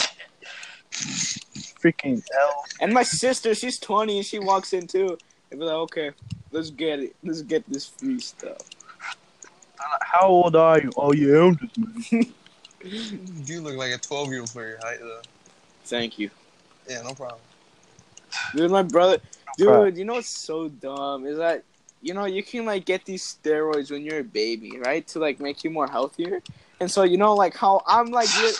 [0.91, 2.65] Freaking hell.
[2.79, 5.17] And my sister, she's twenty, and she walks in too.
[5.51, 6.11] And be like, okay,
[6.53, 7.15] let's get it.
[7.23, 8.57] Let's get this free stuff.
[9.79, 10.91] Uh, how old are you?
[10.95, 12.33] Oh yeah, I'm just moving.
[12.81, 15.21] You do look like a twelve-year-old for your height, though.
[15.85, 16.29] Thank you.
[16.89, 17.39] Yeah, no problem.
[18.55, 19.19] Dude, my brother,
[19.59, 19.85] Right.
[19.85, 21.63] dude, you know what's so dumb is that
[22.01, 25.39] you know you can like get these steroids when you're a baby, right, to like
[25.39, 26.41] make you more healthier.
[26.79, 28.53] And so you know, like how I'm like to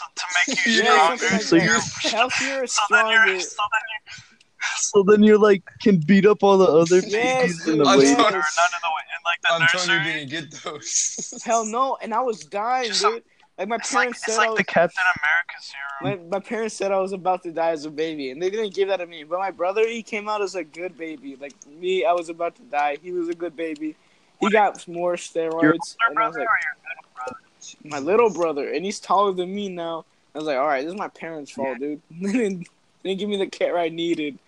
[0.47, 1.63] make you Yeah, stronger, something like so that.
[1.65, 3.31] you're healthier, so then stronger.
[3.31, 4.32] you're so then you
[4.77, 7.87] so then you like can beat up all the other Yes, babies in the dude,
[7.87, 8.33] I'm waiting sorry.
[8.33, 10.13] room, the wa- in like the Antonio nursery.
[10.25, 11.41] didn't get those.
[11.45, 13.23] Hell no, and I was dying, Just some- dude.
[13.55, 16.29] Like my It's like parents it's said, I like was, the Captain America serum.
[16.31, 18.73] my, my parents said I was about to die as a baby, and they didn't
[18.73, 19.23] give that to me.
[19.25, 21.35] But my brother, he came out as a good baby.
[21.39, 22.97] Like me, I was about to die.
[23.03, 23.95] He was a good baby.
[24.41, 28.73] He got more steroids, Your older and I was like, or your my little brother,
[28.73, 30.03] and he's taller than me now.
[30.33, 32.01] I was like, all right, this is my parents' fault, dude.
[33.03, 34.39] they didn't, give me the care I needed.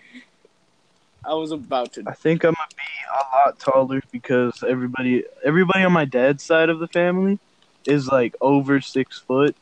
[1.24, 2.04] I was about to.
[2.08, 6.70] I think I'm gonna be a lot taller because everybody everybody on my dad's side
[6.70, 7.39] of the family
[7.86, 9.56] is like over six foot,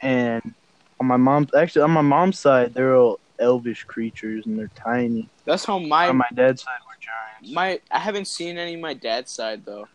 [0.00, 0.54] and
[1.00, 5.28] on my mom's actually on my mom's side they're all elvish creatures and they're tiny.
[5.44, 7.54] That's how my on my dad's side we're giants.
[7.54, 9.88] my I haven't seen any of my dad's side though.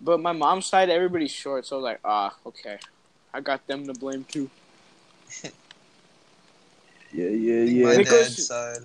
[0.00, 2.78] But my mom's side, everybody's short, so I was like, ah, okay.
[3.34, 4.48] I got them to blame too.
[7.12, 7.96] yeah, yeah, My yeah.
[7.98, 8.78] Nicholas- dad's side.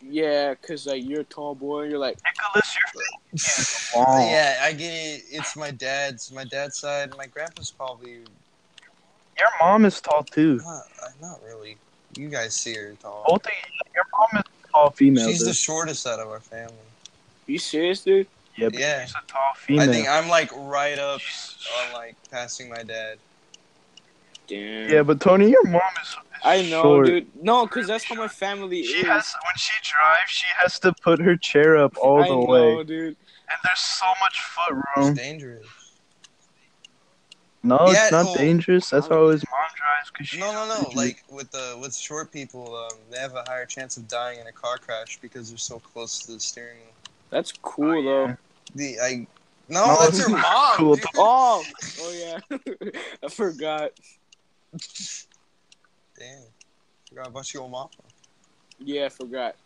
[0.00, 3.02] Yeah, cause like you're a tall boy, and you're like, Nicholas, your
[3.34, 4.28] face is long.
[4.28, 5.24] Yeah, I get it.
[5.28, 6.30] It's my dad's.
[6.30, 7.12] My dad's side.
[7.16, 10.58] My grandpa's probably Your mom is tall too.
[10.64, 10.84] not.
[11.02, 11.76] uh, Not really.
[12.16, 13.24] You guys see her tall.
[13.26, 15.26] Both of you, your mom is tall female.
[15.28, 15.46] She's though.
[15.46, 16.74] the shortest out of our family.
[17.46, 18.28] you serious, dude?
[18.56, 19.04] yeah, but Yeah.
[19.04, 19.90] she's a tall female.
[19.90, 21.20] I think I'm like right up
[21.86, 23.18] on like passing my dad.
[24.48, 24.90] Damn.
[24.90, 26.08] yeah, but Tony, your mom is.
[26.08, 27.06] is I know, short.
[27.06, 27.26] dude.
[27.42, 29.06] No, cause that's how my family She is.
[29.06, 32.44] has when she drives, she has to put her chair up all I the know,
[32.44, 33.06] way, dude.
[33.08, 35.14] and there's so much foot It's room.
[35.14, 35.66] dangerous.
[37.64, 38.36] No, Yeah, it's not oh.
[38.36, 38.88] dangerous.
[38.90, 40.10] That's how his mom drives.
[40.10, 40.78] Cause she's No, no, no.
[40.84, 40.96] rigid.
[40.96, 44.46] Like with the with short people, um, they have a higher chance of dying in
[44.46, 46.92] a car crash because they're so close to the steering wheel.
[47.30, 48.36] That's cool though.
[48.74, 49.26] The I
[49.68, 50.76] no, No, that's your mom.
[50.76, 50.94] cool.
[50.94, 51.04] dude.
[51.16, 51.62] Oh,
[52.00, 52.58] oh yeah.
[53.24, 53.90] I forgot.
[56.18, 56.42] Damn,
[57.08, 57.88] forgot about your mom.
[58.78, 59.56] Yeah, I forgot.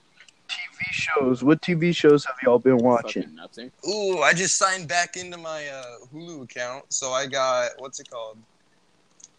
[0.49, 1.43] TV shows.
[1.43, 3.23] What TV shows have y'all been watching?
[3.23, 3.71] Fucking nothing.
[3.89, 8.11] Ooh, I just signed back into my uh, Hulu account, so I got what's it
[8.11, 8.39] called?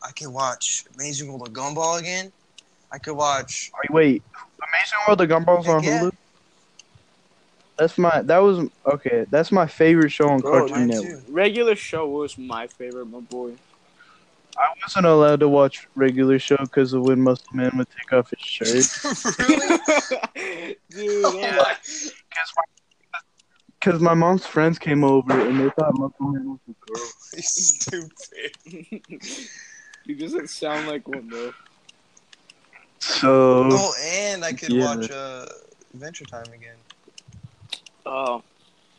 [0.01, 2.31] I can watch Amazing World of Gumball again.
[2.91, 3.71] I could watch.
[3.83, 4.23] Wait, wait,
[4.57, 6.01] Amazing World of Gumball's on Yeah.
[6.01, 6.11] Hulu.
[7.77, 8.21] That's my.
[8.21, 9.25] That was okay.
[9.29, 11.23] That's my favorite show on Bro, Cartoon Network.
[11.29, 13.53] Regular show was my favorite, my boy.
[14.57, 18.29] I wasn't allowed to watch regular show because of when Muscle Man would take off
[18.29, 19.39] his shirt.
[19.39, 19.79] really?
[20.89, 21.55] Dude, Oh yeah.
[21.57, 21.77] my-
[23.79, 27.07] Because my mom's friends came over and they thought Muscle Man was a girl.
[27.35, 29.01] He's stupid.
[30.05, 31.53] he doesn't sound like one though.
[32.99, 34.95] So Oh, and I could Yeah.
[34.95, 35.45] watch uh,
[35.93, 36.77] Adventure Time again.
[38.05, 38.43] Oh,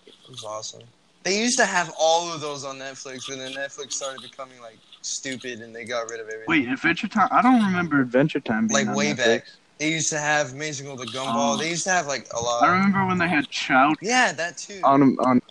[0.07, 0.83] It was awesome.
[1.23, 4.79] They used to have all of those on Netflix, but then Netflix started becoming like
[5.05, 6.45] stupid, and they got rid of everything.
[6.49, 7.29] wait, Adventure Time.
[7.31, 9.17] I don't remember Adventure Time being Like, on way Netflix.
[9.27, 9.45] back.
[9.79, 11.55] They used to have Amazing World of Gumball.
[11.55, 11.57] Oh.
[11.57, 12.62] They used to have like a lot.
[12.62, 14.81] I remember when they had Chowder Yeah, that too.
[14.85, 15.43] on on.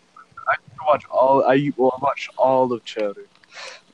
[0.47, 1.43] I used to watch all.
[1.45, 3.25] I well, I watched all of Chowder.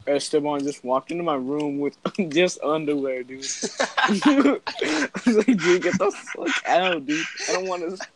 [0.08, 1.96] Esteban just walked into my room with
[2.30, 3.46] just underwear, dude.
[3.80, 4.60] I
[5.26, 7.26] was like, dude, get the fuck out, dude.
[7.50, 8.08] I don't want to.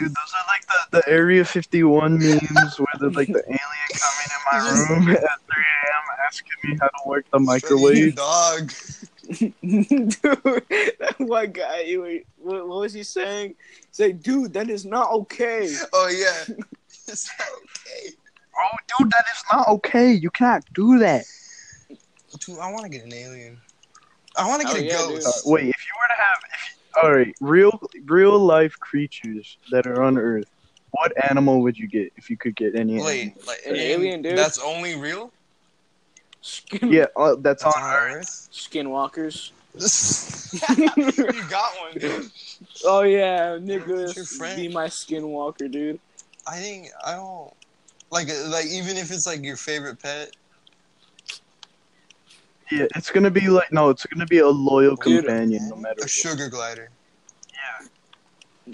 [0.00, 4.30] Dude, those are like the, the Area 51 memes where the like the alien coming
[4.34, 6.04] in my room at 3 a.m.
[6.26, 8.14] asking me how to work the microwave.
[8.16, 8.72] dog.
[9.30, 10.10] dude,
[10.98, 12.08] that one guy, he, wa-
[12.38, 13.54] what, what was he saying?
[13.88, 15.72] He's like, dude, that is not okay.
[15.92, 16.56] Oh yeah.
[17.06, 18.16] It's not okay.
[18.58, 20.12] Oh, dude, that is not okay.
[20.12, 21.24] You can't do that.
[22.40, 23.60] Dude, I want to get an alien.
[24.36, 25.26] I want to get Oh, a yeah, ghost.
[25.26, 29.86] Uh, wait, if you were to have, if, all right, real real life creatures that
[29.86, 30.50] are on Earth,
[30.92, 32.94] what animal would you get if you could get any?
[32.94, 33.06] animal?
[33.06, 34.36] Wait, like An alien, dude?
[34.36, 35.32] That's only real.
[36.42, 38.48] Skin, Yeah, uh, that's on That's on Earth.
[38.52, 39.50] Skinwalkers.
[40.96, 42.30] you got one, dude.
[42.84, 46.00] Oh yeah, Nicholas, be my skinwalker, dude.
[46.46, 47.52] I think I don't
[48.10, 50.34] like uh, like even if it's like your favorite pet.
[52.70, 56.00] Yeah, it's gonna be like no, it's gonna be a loyal Dude, companion no matter.
[56.00, 56.10] A what.
[56.10, 56.88] sugar glider.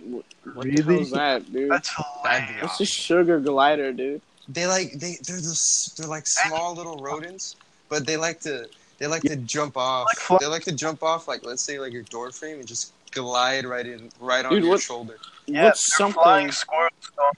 [0.05, 0.83] What, what Really?
[0.83, 1.71] the hell's that, dude?
[1.71, 1.91] That's
[2.23, 2.63] That'd be hilarious.
[2.63, 4.21] What's a sugar glider, dude?
[4.49, 7.57] They like they they're this they're like small little rodents,
[7.89, 10.07] but they like to they like to jump off.
[10.31, 12.93] Like They like to jump off like let's say like your door frame and just
[13.11, 15.17] glide right in right on Dude, your what- shoulder.
[15.47, 16.21] Yeah, what's something?
[16.23, 16.93] flying squirrels,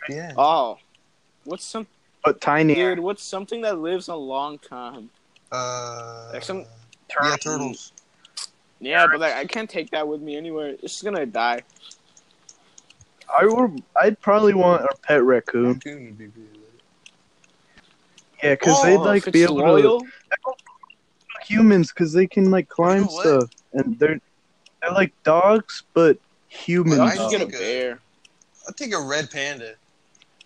[0.08, 0.32] Yeah.
[0.36, 0.78] Oh,
[1.44, 1.86] what's some
[2.24, 2.74] but tiny.
[2.74, 2.98] dude?
[2.98, 5.10] What's something that lives a long time?
[5.50, 6.30] Uh.
[6.32, 6.64] Like some-
[7.22, 7.92] yeah, turtles.
[8.80, 10.68] Yeah, but like I can't take that with me anywhere.
[10.68, 11.62] It's just gonna die.
[13.28, 13.82] I would.
[14.00, 15.74] I'd probably want a pet raccoon.
[15.74, 16.58] Raccoon would be really.
[18.42, 20.00] Yeah, because oh, they'd like be able loyal.
[20.00, 20.06] to
[21.44, 23.26] humans because they can like climb what?
[23.26, 24.20] stuff and they're
[24.80, 27.00] they're like dogs but human.
[27.00, 28.00] I'll I just get a bear.
[28.68, 29.74] I'd take a red panda.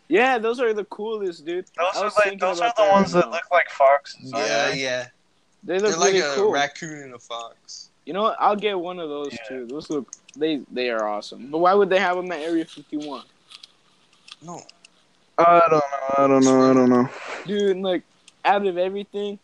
[0.08, 1.66] Yeah, those are the coolest, dude.
[1.76, 4.30] Those are like those are the ones that look like foxes.
[4.34, 5.06] Yeah, yeah.
[5.64, 6.52] They look They're like really a cool.
[6.52, 7.90] raccoon and a fox.
[8.04, 8.36] You know what?
[8.40, 9.48] I'll get one of those Yeah.
[9.48, 9.66] too.
[9.66, 11.48] Those look they they are awesome.
[11.50, 13.22] But why would they have them at Area 51?
[14.42, 14.60] No.
[15.38, 15.82] I don't know.
[16.18, 16.70] I don't know.
[16.70, 17.08] I don't know.
[17.46, 18.02] Dude, like
[18.44, 19.38] out of everything,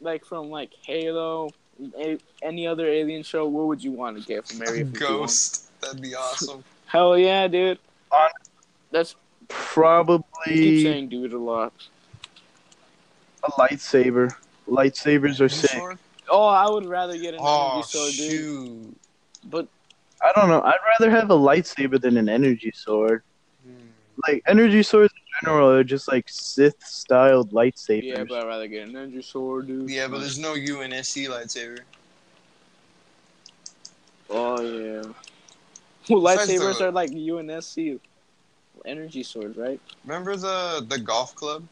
[0.00, 1.50] like from like Halo,
[1.98, 4.92] a, any other alien show, what would you want to get from Area 51?
[5.20, 5.80] Ghost.
[5.80, 6.62] That'd be awesome.
[6.86, 7.78] Hell yeah, dude.
[8.10, 8.28] On-
[9.52, 11.72] That's I keep Probably saying dude a lot.
[13.44, 14.34] a lightsaber.
[14.68, 15.70] Lightsabers are sick.
[15.70, 15.98] Sword?
[16.28, 18.30] Oh, I would rather get an Oh energy sword, dude.
[18.30, 18.96] shoot.
[19.50, 19.66] But
[20.22, 20.62] I don't know.
[20.62, 23.22] I'd rather have a lightsaber than an energy sword.
[23.66, 23.72] Hmm.
[24.28, 28.04] Like energy swords in general are just like Sith styled lightsabers.
[28.04, 29.90] yeah, but I'd rather get an energy sword, dude.
[29.90, 31.80] Yeah, but there's no UNSC lightsaber.
[34.30, 35.02] Oh yeah.
[36.08, 37.98] Well, lightsabers are like UNSC
[38.86, 39.80] energy swords, right?
[40.04, 41.64] Remember the the golf club?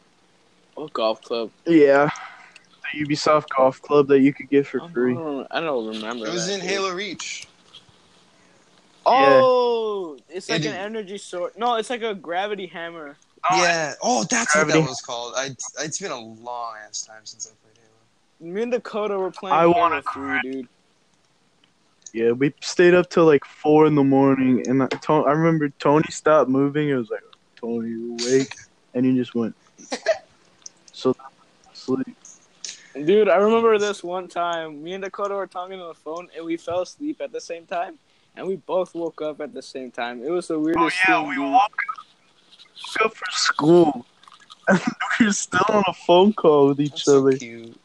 [0.77, 1.51] Oh, golf club.
[1.67, 2.09] Yeah.
[2.93, 5.15] The Ubisoft Golf Club that you could get for I free.
[5.15, 6.27] don't, I don't remember.
[6.27, 6.71] It was that, in dude.
[6.71, 7.47] Halo Reach.
[9.07, 11.53] Oh, it's like It an is- energy sword.
[11.57, 13.17] No, it's like a gravity hammer.
[13.51, 13.95] Oh, yeah.
[14.03, 15.35] Oh, that's what that was called.
[15.37, 15.51] I.
[15.81, 18.53] It's been a long ass time since I played Halo.
[18.53, 20.69] Me and Dakota were playing I wanna 3, dude.
[22.13, 25.69] Yeah, we stayed up till like four in the morning, and I, to- I remember
[25.79, 26.89] Tony stopped moving.
[26.89, 27.23] It was like,
[27.57, 28.55] Tony, you awake?
[28.95, 29.55] And he just went.
[30.93, 31.17] So,
[31.73, 32.15] sleep.
[32.93, 34.83] Dude, I remember this one time.
[34.83, 37.65] Me and Dakota were talking on the phone, and we fell asleep at the same
[37.65, 37.99] time,
[38.37, 40.23] and we both woke up at the same time.
[40.23, 40.99] It was the weirdest.
[41.09, 41.53] Oh yeah, thing, we dude.
[41.53, 41.63] woke
[43.03, 44.05] up, for school.
[44.69, 44.79] And
[45.21, 47.39] we were still on a phone call with each That's so other.
[47.39, 47.80] cute.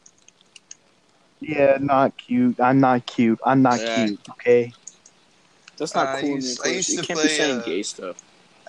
[1.40, 2.58] Yeah, not cute.
[2.60, 3.38] I'm not cute.
[3.44, 4.06] I'm not Yeah.
[4.06, 4.20] cute.
[4.30, 4.72] Okay.
[5.78, 6.76] That's not Uh, I cool, used- I Nicholas.
[6.76, 8.16] used You to can't play, be saying uh, gay stuff.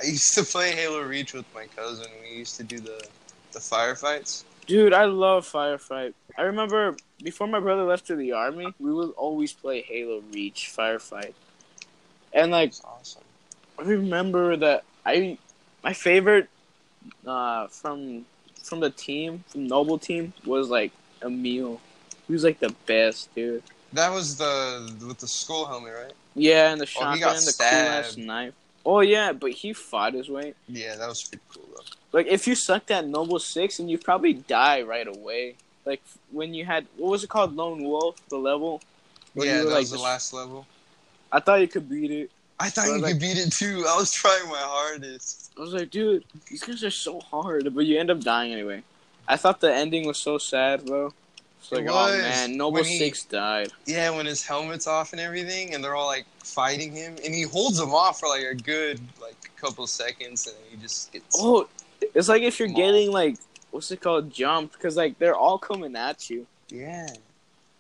[0.02, 2.08] I used to play Halo Reach with my cousin.
[2.22, 3.08] We used to do the
[3.54, 4.44] the firefights.
[4.68, 6.14] Dude, I love Firefight.
[6.38, 10.70] I remember before my brother left to the army, we would always play Halo Reach
[10.78, 11.34] Firefight.
[12.34, 13.24] And like awesome.
[13.80, 15.38] I remember that I
[15.84, 16.50] my favorite
[17.26, 18.26] uh from
[18.62, 20.92] from the team, from Noble team was like
[21.24, 21.80] Emile.
[22.28, 23.64] He was like the best, dude.
[23.94, 26.14] That was the with the skull helmet, right?
[26.36, 28.54] Yeah, and the Oh, he shotgun, got the cool ass knife.
[28.86, 30.54] Oh yeah, but he fought his way.
[30.68, 31.84] Yeah, that was pretty cool though.
[32.12, 35.56] Like if you sucked at Noble Six, and you probably die right away.
[35.86, 36.02] Like
[36.32, 38.82] when you had what was it called, Lone Wolf, the level.
[39.36, 40.66] yeah, that like, was the last level.
[41.32, 42.32] I thought you could beat it.
[42.60, 43.86] I thought you like- could beat it too.
[43.88, 45.52] I was trying my hardest.
[45.58, 48.84] I was like, dude, these guys are so hard, but you end up dying anyway.
[49.28, 51.14] I thought the ending was so sad though.
[51.60, 53.72] It's like, It oh man, Noble When he- Six died.
[53.86, 57.42] Yeah, when his helmet's off and everything, and they're all like fighting him, and he
[57.44, 61.36] holds them off for like a good like couple seconds, and then he just gets.
[61.40, 61.68] Oh,
[62.14, 62.78] it's like if you're Mauled.
[62.78, 63.38] getting like
[63.72, 66.46] what's it called jump because like they're all coming at you.
[66.70, 67.08] Yeah.
[67.10, 67.18] And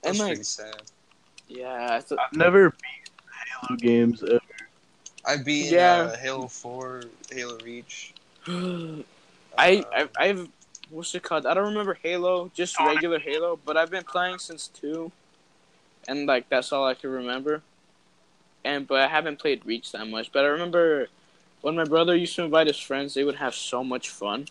[0.02, 0.82] That's like pretty sad.
[1.48, 3.10] yeah, it's a- I've never beat
[3.68, 4.42] Halo games ever.
[5.26, 6.10] I beat Yeah.
[6.14, 8.14] uh, Halo 4, Halo Reach.
[8.48, 9.04] I,
[9.58, 10.48] Uh, I I've
[10.90, 11.46] what's it called?
[11.46, 15.12] I don't remember Halo, just regular Halo, but I've been playing since two,
[16.08, 17.62] and like that's all I can remember.
[18.66, 20.32] And but I haven't played Reach that much.
[20.32, 21.08] But I remember
[21.62, 24.46] when my brother used to invite his friends, they would have so much fun,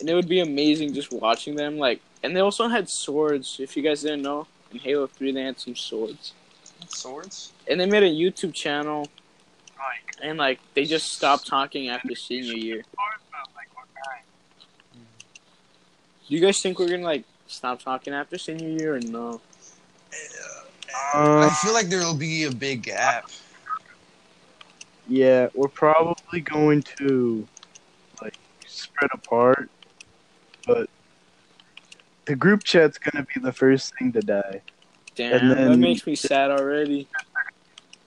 [0.00, 1.78] and it would be amazing just watching them.
[1.78, 3.58] Like, and they also had swords.
[3.60, 6.32] If you guys didn't know, in Halo Three they had some swords,
[6.88, 7.52] Swords?
[7.68, 9.08] and they made a YouTube channel,
[9.78, 12.82] Like, and like they just stopped talking after senior year.
[13.56, 14.24] like what kind?
[16.28, 19.40] Do you guys think we're gonna like stop talking after senior year or no?
[21.14, 23.28] I Uh, feel like there will be a big gap.
[25.08, 27.46] yeah, we're probably going to
[28.22, 28.34] like
[28.66, 29.68] spread apart,
[30.66, 30.88] but
[32.24, 34.62] the group chat's gonna be the first thing to die.
[35.14, 37.06] Damn, that then- makes me sad already.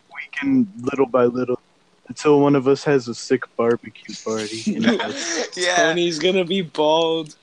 [0.09, 1.59] We can little by little
[2.07, 5.76] until one of us has a sick barbecue party, and, it was- yeah.
[5.76, 7.36] Tony's gonna be bald.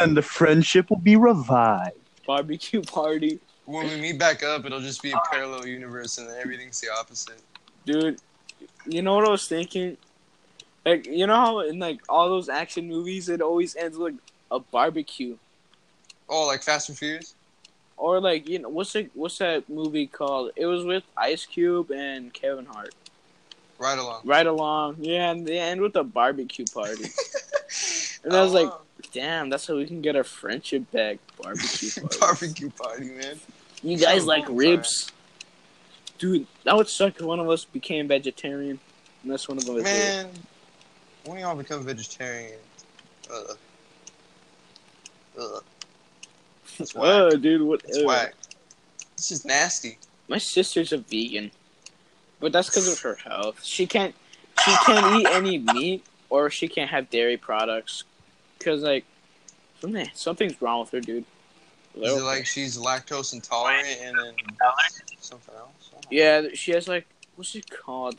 [0.00, 1.96] And then the friendship will be revived.
[2.26, 6.36] Barbecue party, When we meet back up, it'll just be a parallel universe and then
[6.40, 7.40] everything's the opposite.
[7.84, 8.18] dude.
[8.86, 9.96] You know what I was thinking?
[10.86, 14.14] Like, you know how in like all those action movies, it always ends with
[14.50, 15.36] a barbecue,
[16.28, 17.34] Oh, like Fast and Furious?
[17.96, 19.10] or like you know what's it?
[19.14, 20.50] What's that movie called?
[20.56, 22.94] It was with Ice Cube and Kevin Hart.
[23.78, 24.20] Ride Along.
[24.24, 27.04] Ride Along, yeah, and they end with a barbecue party.
[28.24, 28.70] And I was like,
[29.12, 31.18] damn, that's how we can get our friendship back.
[31.42, 32.16] Barbecue party.
[32.20, 33.38] barbecue party, man.
[33.82, 34.56] You guys Oh, like bonfire.
[34.56, 35.12] ribs?
[36.18, 38.78] Dude, that would suck if one of us became vegetarian.
[39.22, 39.82] And that's one of us.
[39.82, 40.28] Man,
[41.26, 42.58] when y'all become vegetarian,
[43.32, 43.56] ugh.
[45.40, 45.64] Ugh.
[46.78, 47.40] That's whack.
[47.40, 47.82] Dude, what?
[47.86, 48.06] It's ugh.
[48.06, 48.34] whack.
[49.14, 49.98] It's just nasty.
[50.28, 51.50] My sister's a vegan,
[52.40, 53.62] but that's because of her health.
[53.64, 54.14] She can't.
[54.64, 58.04] She can't eat any meat, or she can't have dairy products,
[58.62, 59.04] because like,
[59.80, 61.24] something something's wrong with her, dude.
[61.96, 64.34] Is it like she's lactose intolerant and then
[65.20, 65.90] something else?
[65.90, 66.08] I don't know.
[66.10, 67.06] Yeah, she has like
[67.36, 68.16] what's it called?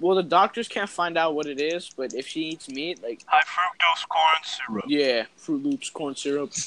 [0.00, 3.22] Well, the doctors can't find out what it is, but if she eats meat, like
[3.26, 4.84] High fructose corn syrup.
[4.86, 6.52] yeah, Fruit Loops, corn syrup.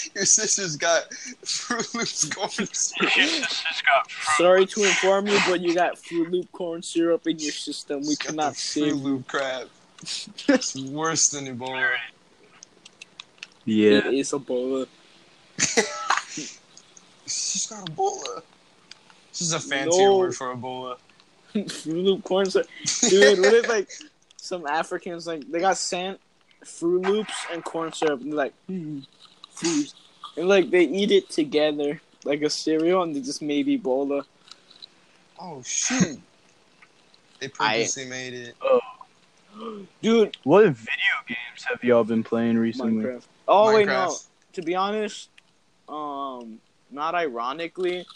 [0.14, 1.12] Your sister's got
[1.44, 3.10] Fruit Loops corn syrup.
[3.12, 4.44] She's got fruit.
[4.44, 8.00] Sorry to inform you, but you got Fruit Loop corn syrup in your system.
[8.02, 8.96] We Got cannot the Fruit save.
[8.96, 9.68] Loop crab.
[10.02, 11.94] It's worse than Ebola.
[13.64, 13.98] Yeah.
[14.08, 14.86] It is Ebola.
[17.26, 18.42] She's got Ebola.
[19.30, 20.18] This is a fancier No.
[20.18, 20.96] word for Ebola.
[21.52, 22.68] Fruit Loop corn syrup,
[23.08, 23.40] dude.
[23.40, 23.88] What if like
[24.36, 26.20] some Africans like they got sent
[26.64, 29.00] Fruit Loops and corn syrup, and they're like, hmm,
[29.60, 29.92] fruit,
[30.36, 34.24] and like they eat it together like a cereal, and they just made Ebola.
[35.38, 36.20] Oh shoot!
[37.40, 38.54] They purposely made it.
[38.62, 38.80] Oh.
[40.00, 43.04] Dude, What video games have y'all been playing recently?
[43.04, 43.22] Minecraft.
[43.48, 44.14] Oh wait, no.
[44.54, 45.28] To be honest,
[45.88, 48.06] um, not ironically,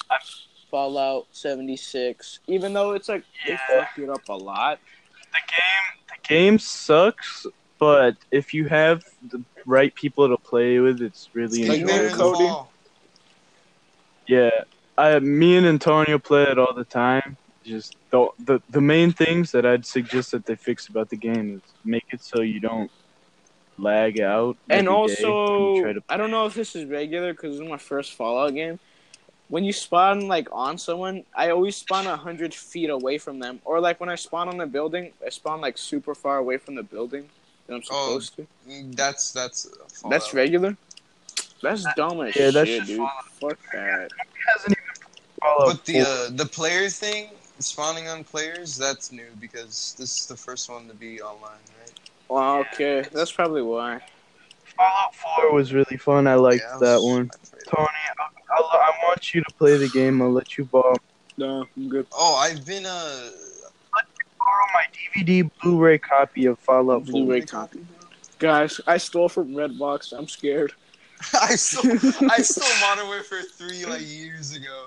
[0.70, 2.38] Fallout seventy six.
[2.47, 3.59] Even though it's like they Yeah.
[3.68, 4.78] fucked it up a lot.
[5.32, 7.47] The game, the game sucks,
[7.78, 12.11] but if you have the right people to play with, it's really Like Like there
[12.11, 12.45] Cody.
[12.45, 12.49] enjoyable.
[12.49, 12.71] fall.
[14.27, 14.51] Yeah,
[14.97, 17.37] I, me and Antonio play it all the time.
[17.65, 21.57] Just the, the the main things that I'd suggest that they fix about the game
[21.57, 22.91] is make it so you don't
[23.79, 24.57] lag out.
[24.69, 27.65] And also, when you try to I don't know if this is regular because this
[27.65, 28.79] is my first Fallout game.
[29.49, 33.61] When you spawn like on someone, I always spawn a hundred feet away from them,
[33.65, 36.75] or like when I spawn on the building, I spawn like super far away from
[36.75, 37.29] the building
[37.67, 38.47] that I'm Oh, to.
[38.69, 39.69] Mm, That's that's.
[40.11, 40.77] That's regular.
[41.62, 42.97] That's dumb as Yeah, shit, just dude.
[42.99, 43.25] Fallout.
[43.41, 44.11] Fuck that.
[44.55, 45.07] hasn't even
[45.41, 50.27] Fallout But the uh, the player thing, spawning on players, that's new because this is
[50.27, 51.93] the first one to be online, right?
[52.29, 54.01] Well, okay, that's probably why.
[54.77, 56.27] Fallout 4 was really fun.
[56.27, 57.31] I liked Yeah, I that was- one.
[57.33, 57.69] I played it.
[57.75, 57.89] Tony,
[58.19, 60.21] I, I, I want you to play the game.
[60.21, 60.97] I'll let you borrow,
[61.39, 62.07] No, I'm good.
[62.12, 63.31] Oh, I've been uh.
[64.45, 67.12] Borrow my DVD Blu-ray copy of Fallout 4.
[67.12, 67.86] Blu-ray copy.
[68.38, 70.12] Guys, I stole from Redbox.
[70.16, 70.72] I'm scared.
[71.40, 71.92] I stole
[72.30, 74.86] I stole Modern Warfare three like years ago.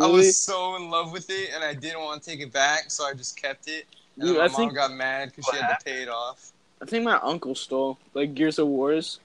[0.00, 2.90] I was so in love with it, and I didn't want to take it back,
[2.90, 3.86] so I just kept it.
[4.18, 6.50] And Dude, my I mom think got mad because she had to pay it off.
[6.82, 9.20] I think my uncle stole like Gears of Wars.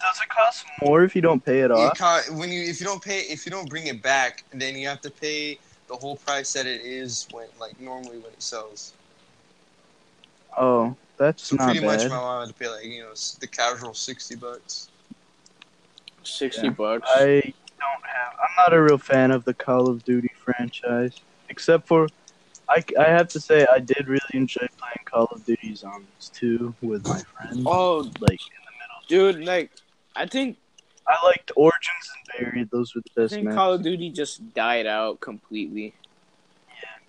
[0.00, 1.98] Does it cost more if you don't pay it You off?
[1.98, 4.86] ca- when you if you don't pay if you don't bring it back, then you
[4.88, 5.58] have to pay
[5.88, 8.94] the whole price that it is when like normally when it sells.
[10.58, 12.10] Oh, that's So not pretty much, bad.
[12.10, 14.88] my mom had to pay like you know s- the casual sixty bucks.
[16.24, 16.72] Sixty Yeah.
[16.72, 17.08] bucks.
[17.14, 17.40] I
[17.78, 18.32] don't have.
[18.40, 21.14] I'm not a real fan of the Call of Duty franchise,
[21.48, 22.08] except for.
[22.70, 26.74] I, I have to say I did really enjoy playing Call of Duty Zombies 2
[26.82, 27.62] with my friends.
[27.64, 28.40] oh, Like
[29.08, 29.70] dude, like
[30.14, 30.58] I think
[31.06, 33.18] I liked Origins and Buried; those were the best.
[33.18, 33.54] I best think maps.
[33.56, 35.94] Call of Duty just died out completely.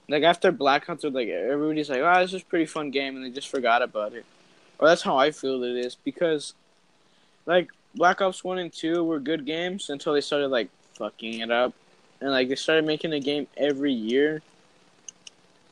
[0.10, 3.24] Like after Black Ops, like everybody's like, "Oh, this is a pretty fun game," and
[3.24, 4.26] they just forgot about it.
[4.80, 6.56] Or that's how I feel it is because,
[7.46, 11.52] like Black Ops One and Two were good games until they started like fucking it
[11.52, 11.74] up,
[12.22, 14.42] and like they started making a game every year.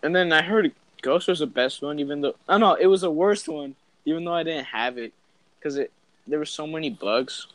[0.03, 0.71] And then I heard
[1.01, 3.75] Ghost was the best one, even though I oh, know it was the worst one,
[4.05, 5.13] even though I didn't have it,
[5.57, 5.91] because it
[6.27, 7.47] there were so many bugs.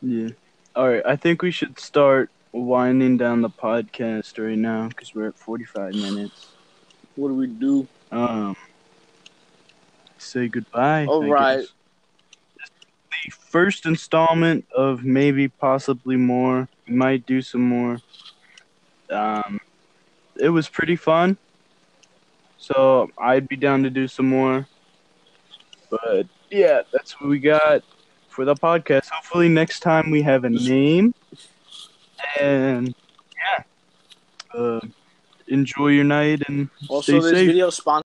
[0.00, 0.28] Yeah.
[0.76, 2.30] All right, I think we should start
[2.62, 6.48] winding down the podcast right now because we're at 45 minutes.
[7.14, 7.88] What do we do?
[8.10, 8.56] Um,
[10.18, 11.06] say goodbye.
[11.06, 11.58] All I right.
[11.60, 11.72] guess.
[13.24, 16.68] The first installment of maybe possibly more.
[16.86, 17.98] We might do some more.
[19.10, 19.60] Um,
[20.38, 21.38] it was pretty fun.
[22.58, 24.66] So I'd be down to do some more.
[25.90, 27.82] But yeah, that's what we got
[28.28, 29.08] for the podcast.
[29.08, 31.14] Hopefully next time we have a name.
[32.40, 32.94] And
[33.36, 33.64] yeah.
[34.60, 34.80] Uh,
[35.48, 37.46] enjoy your night and Also, stay this safe.
[37.48, 38.05] video is sponsored.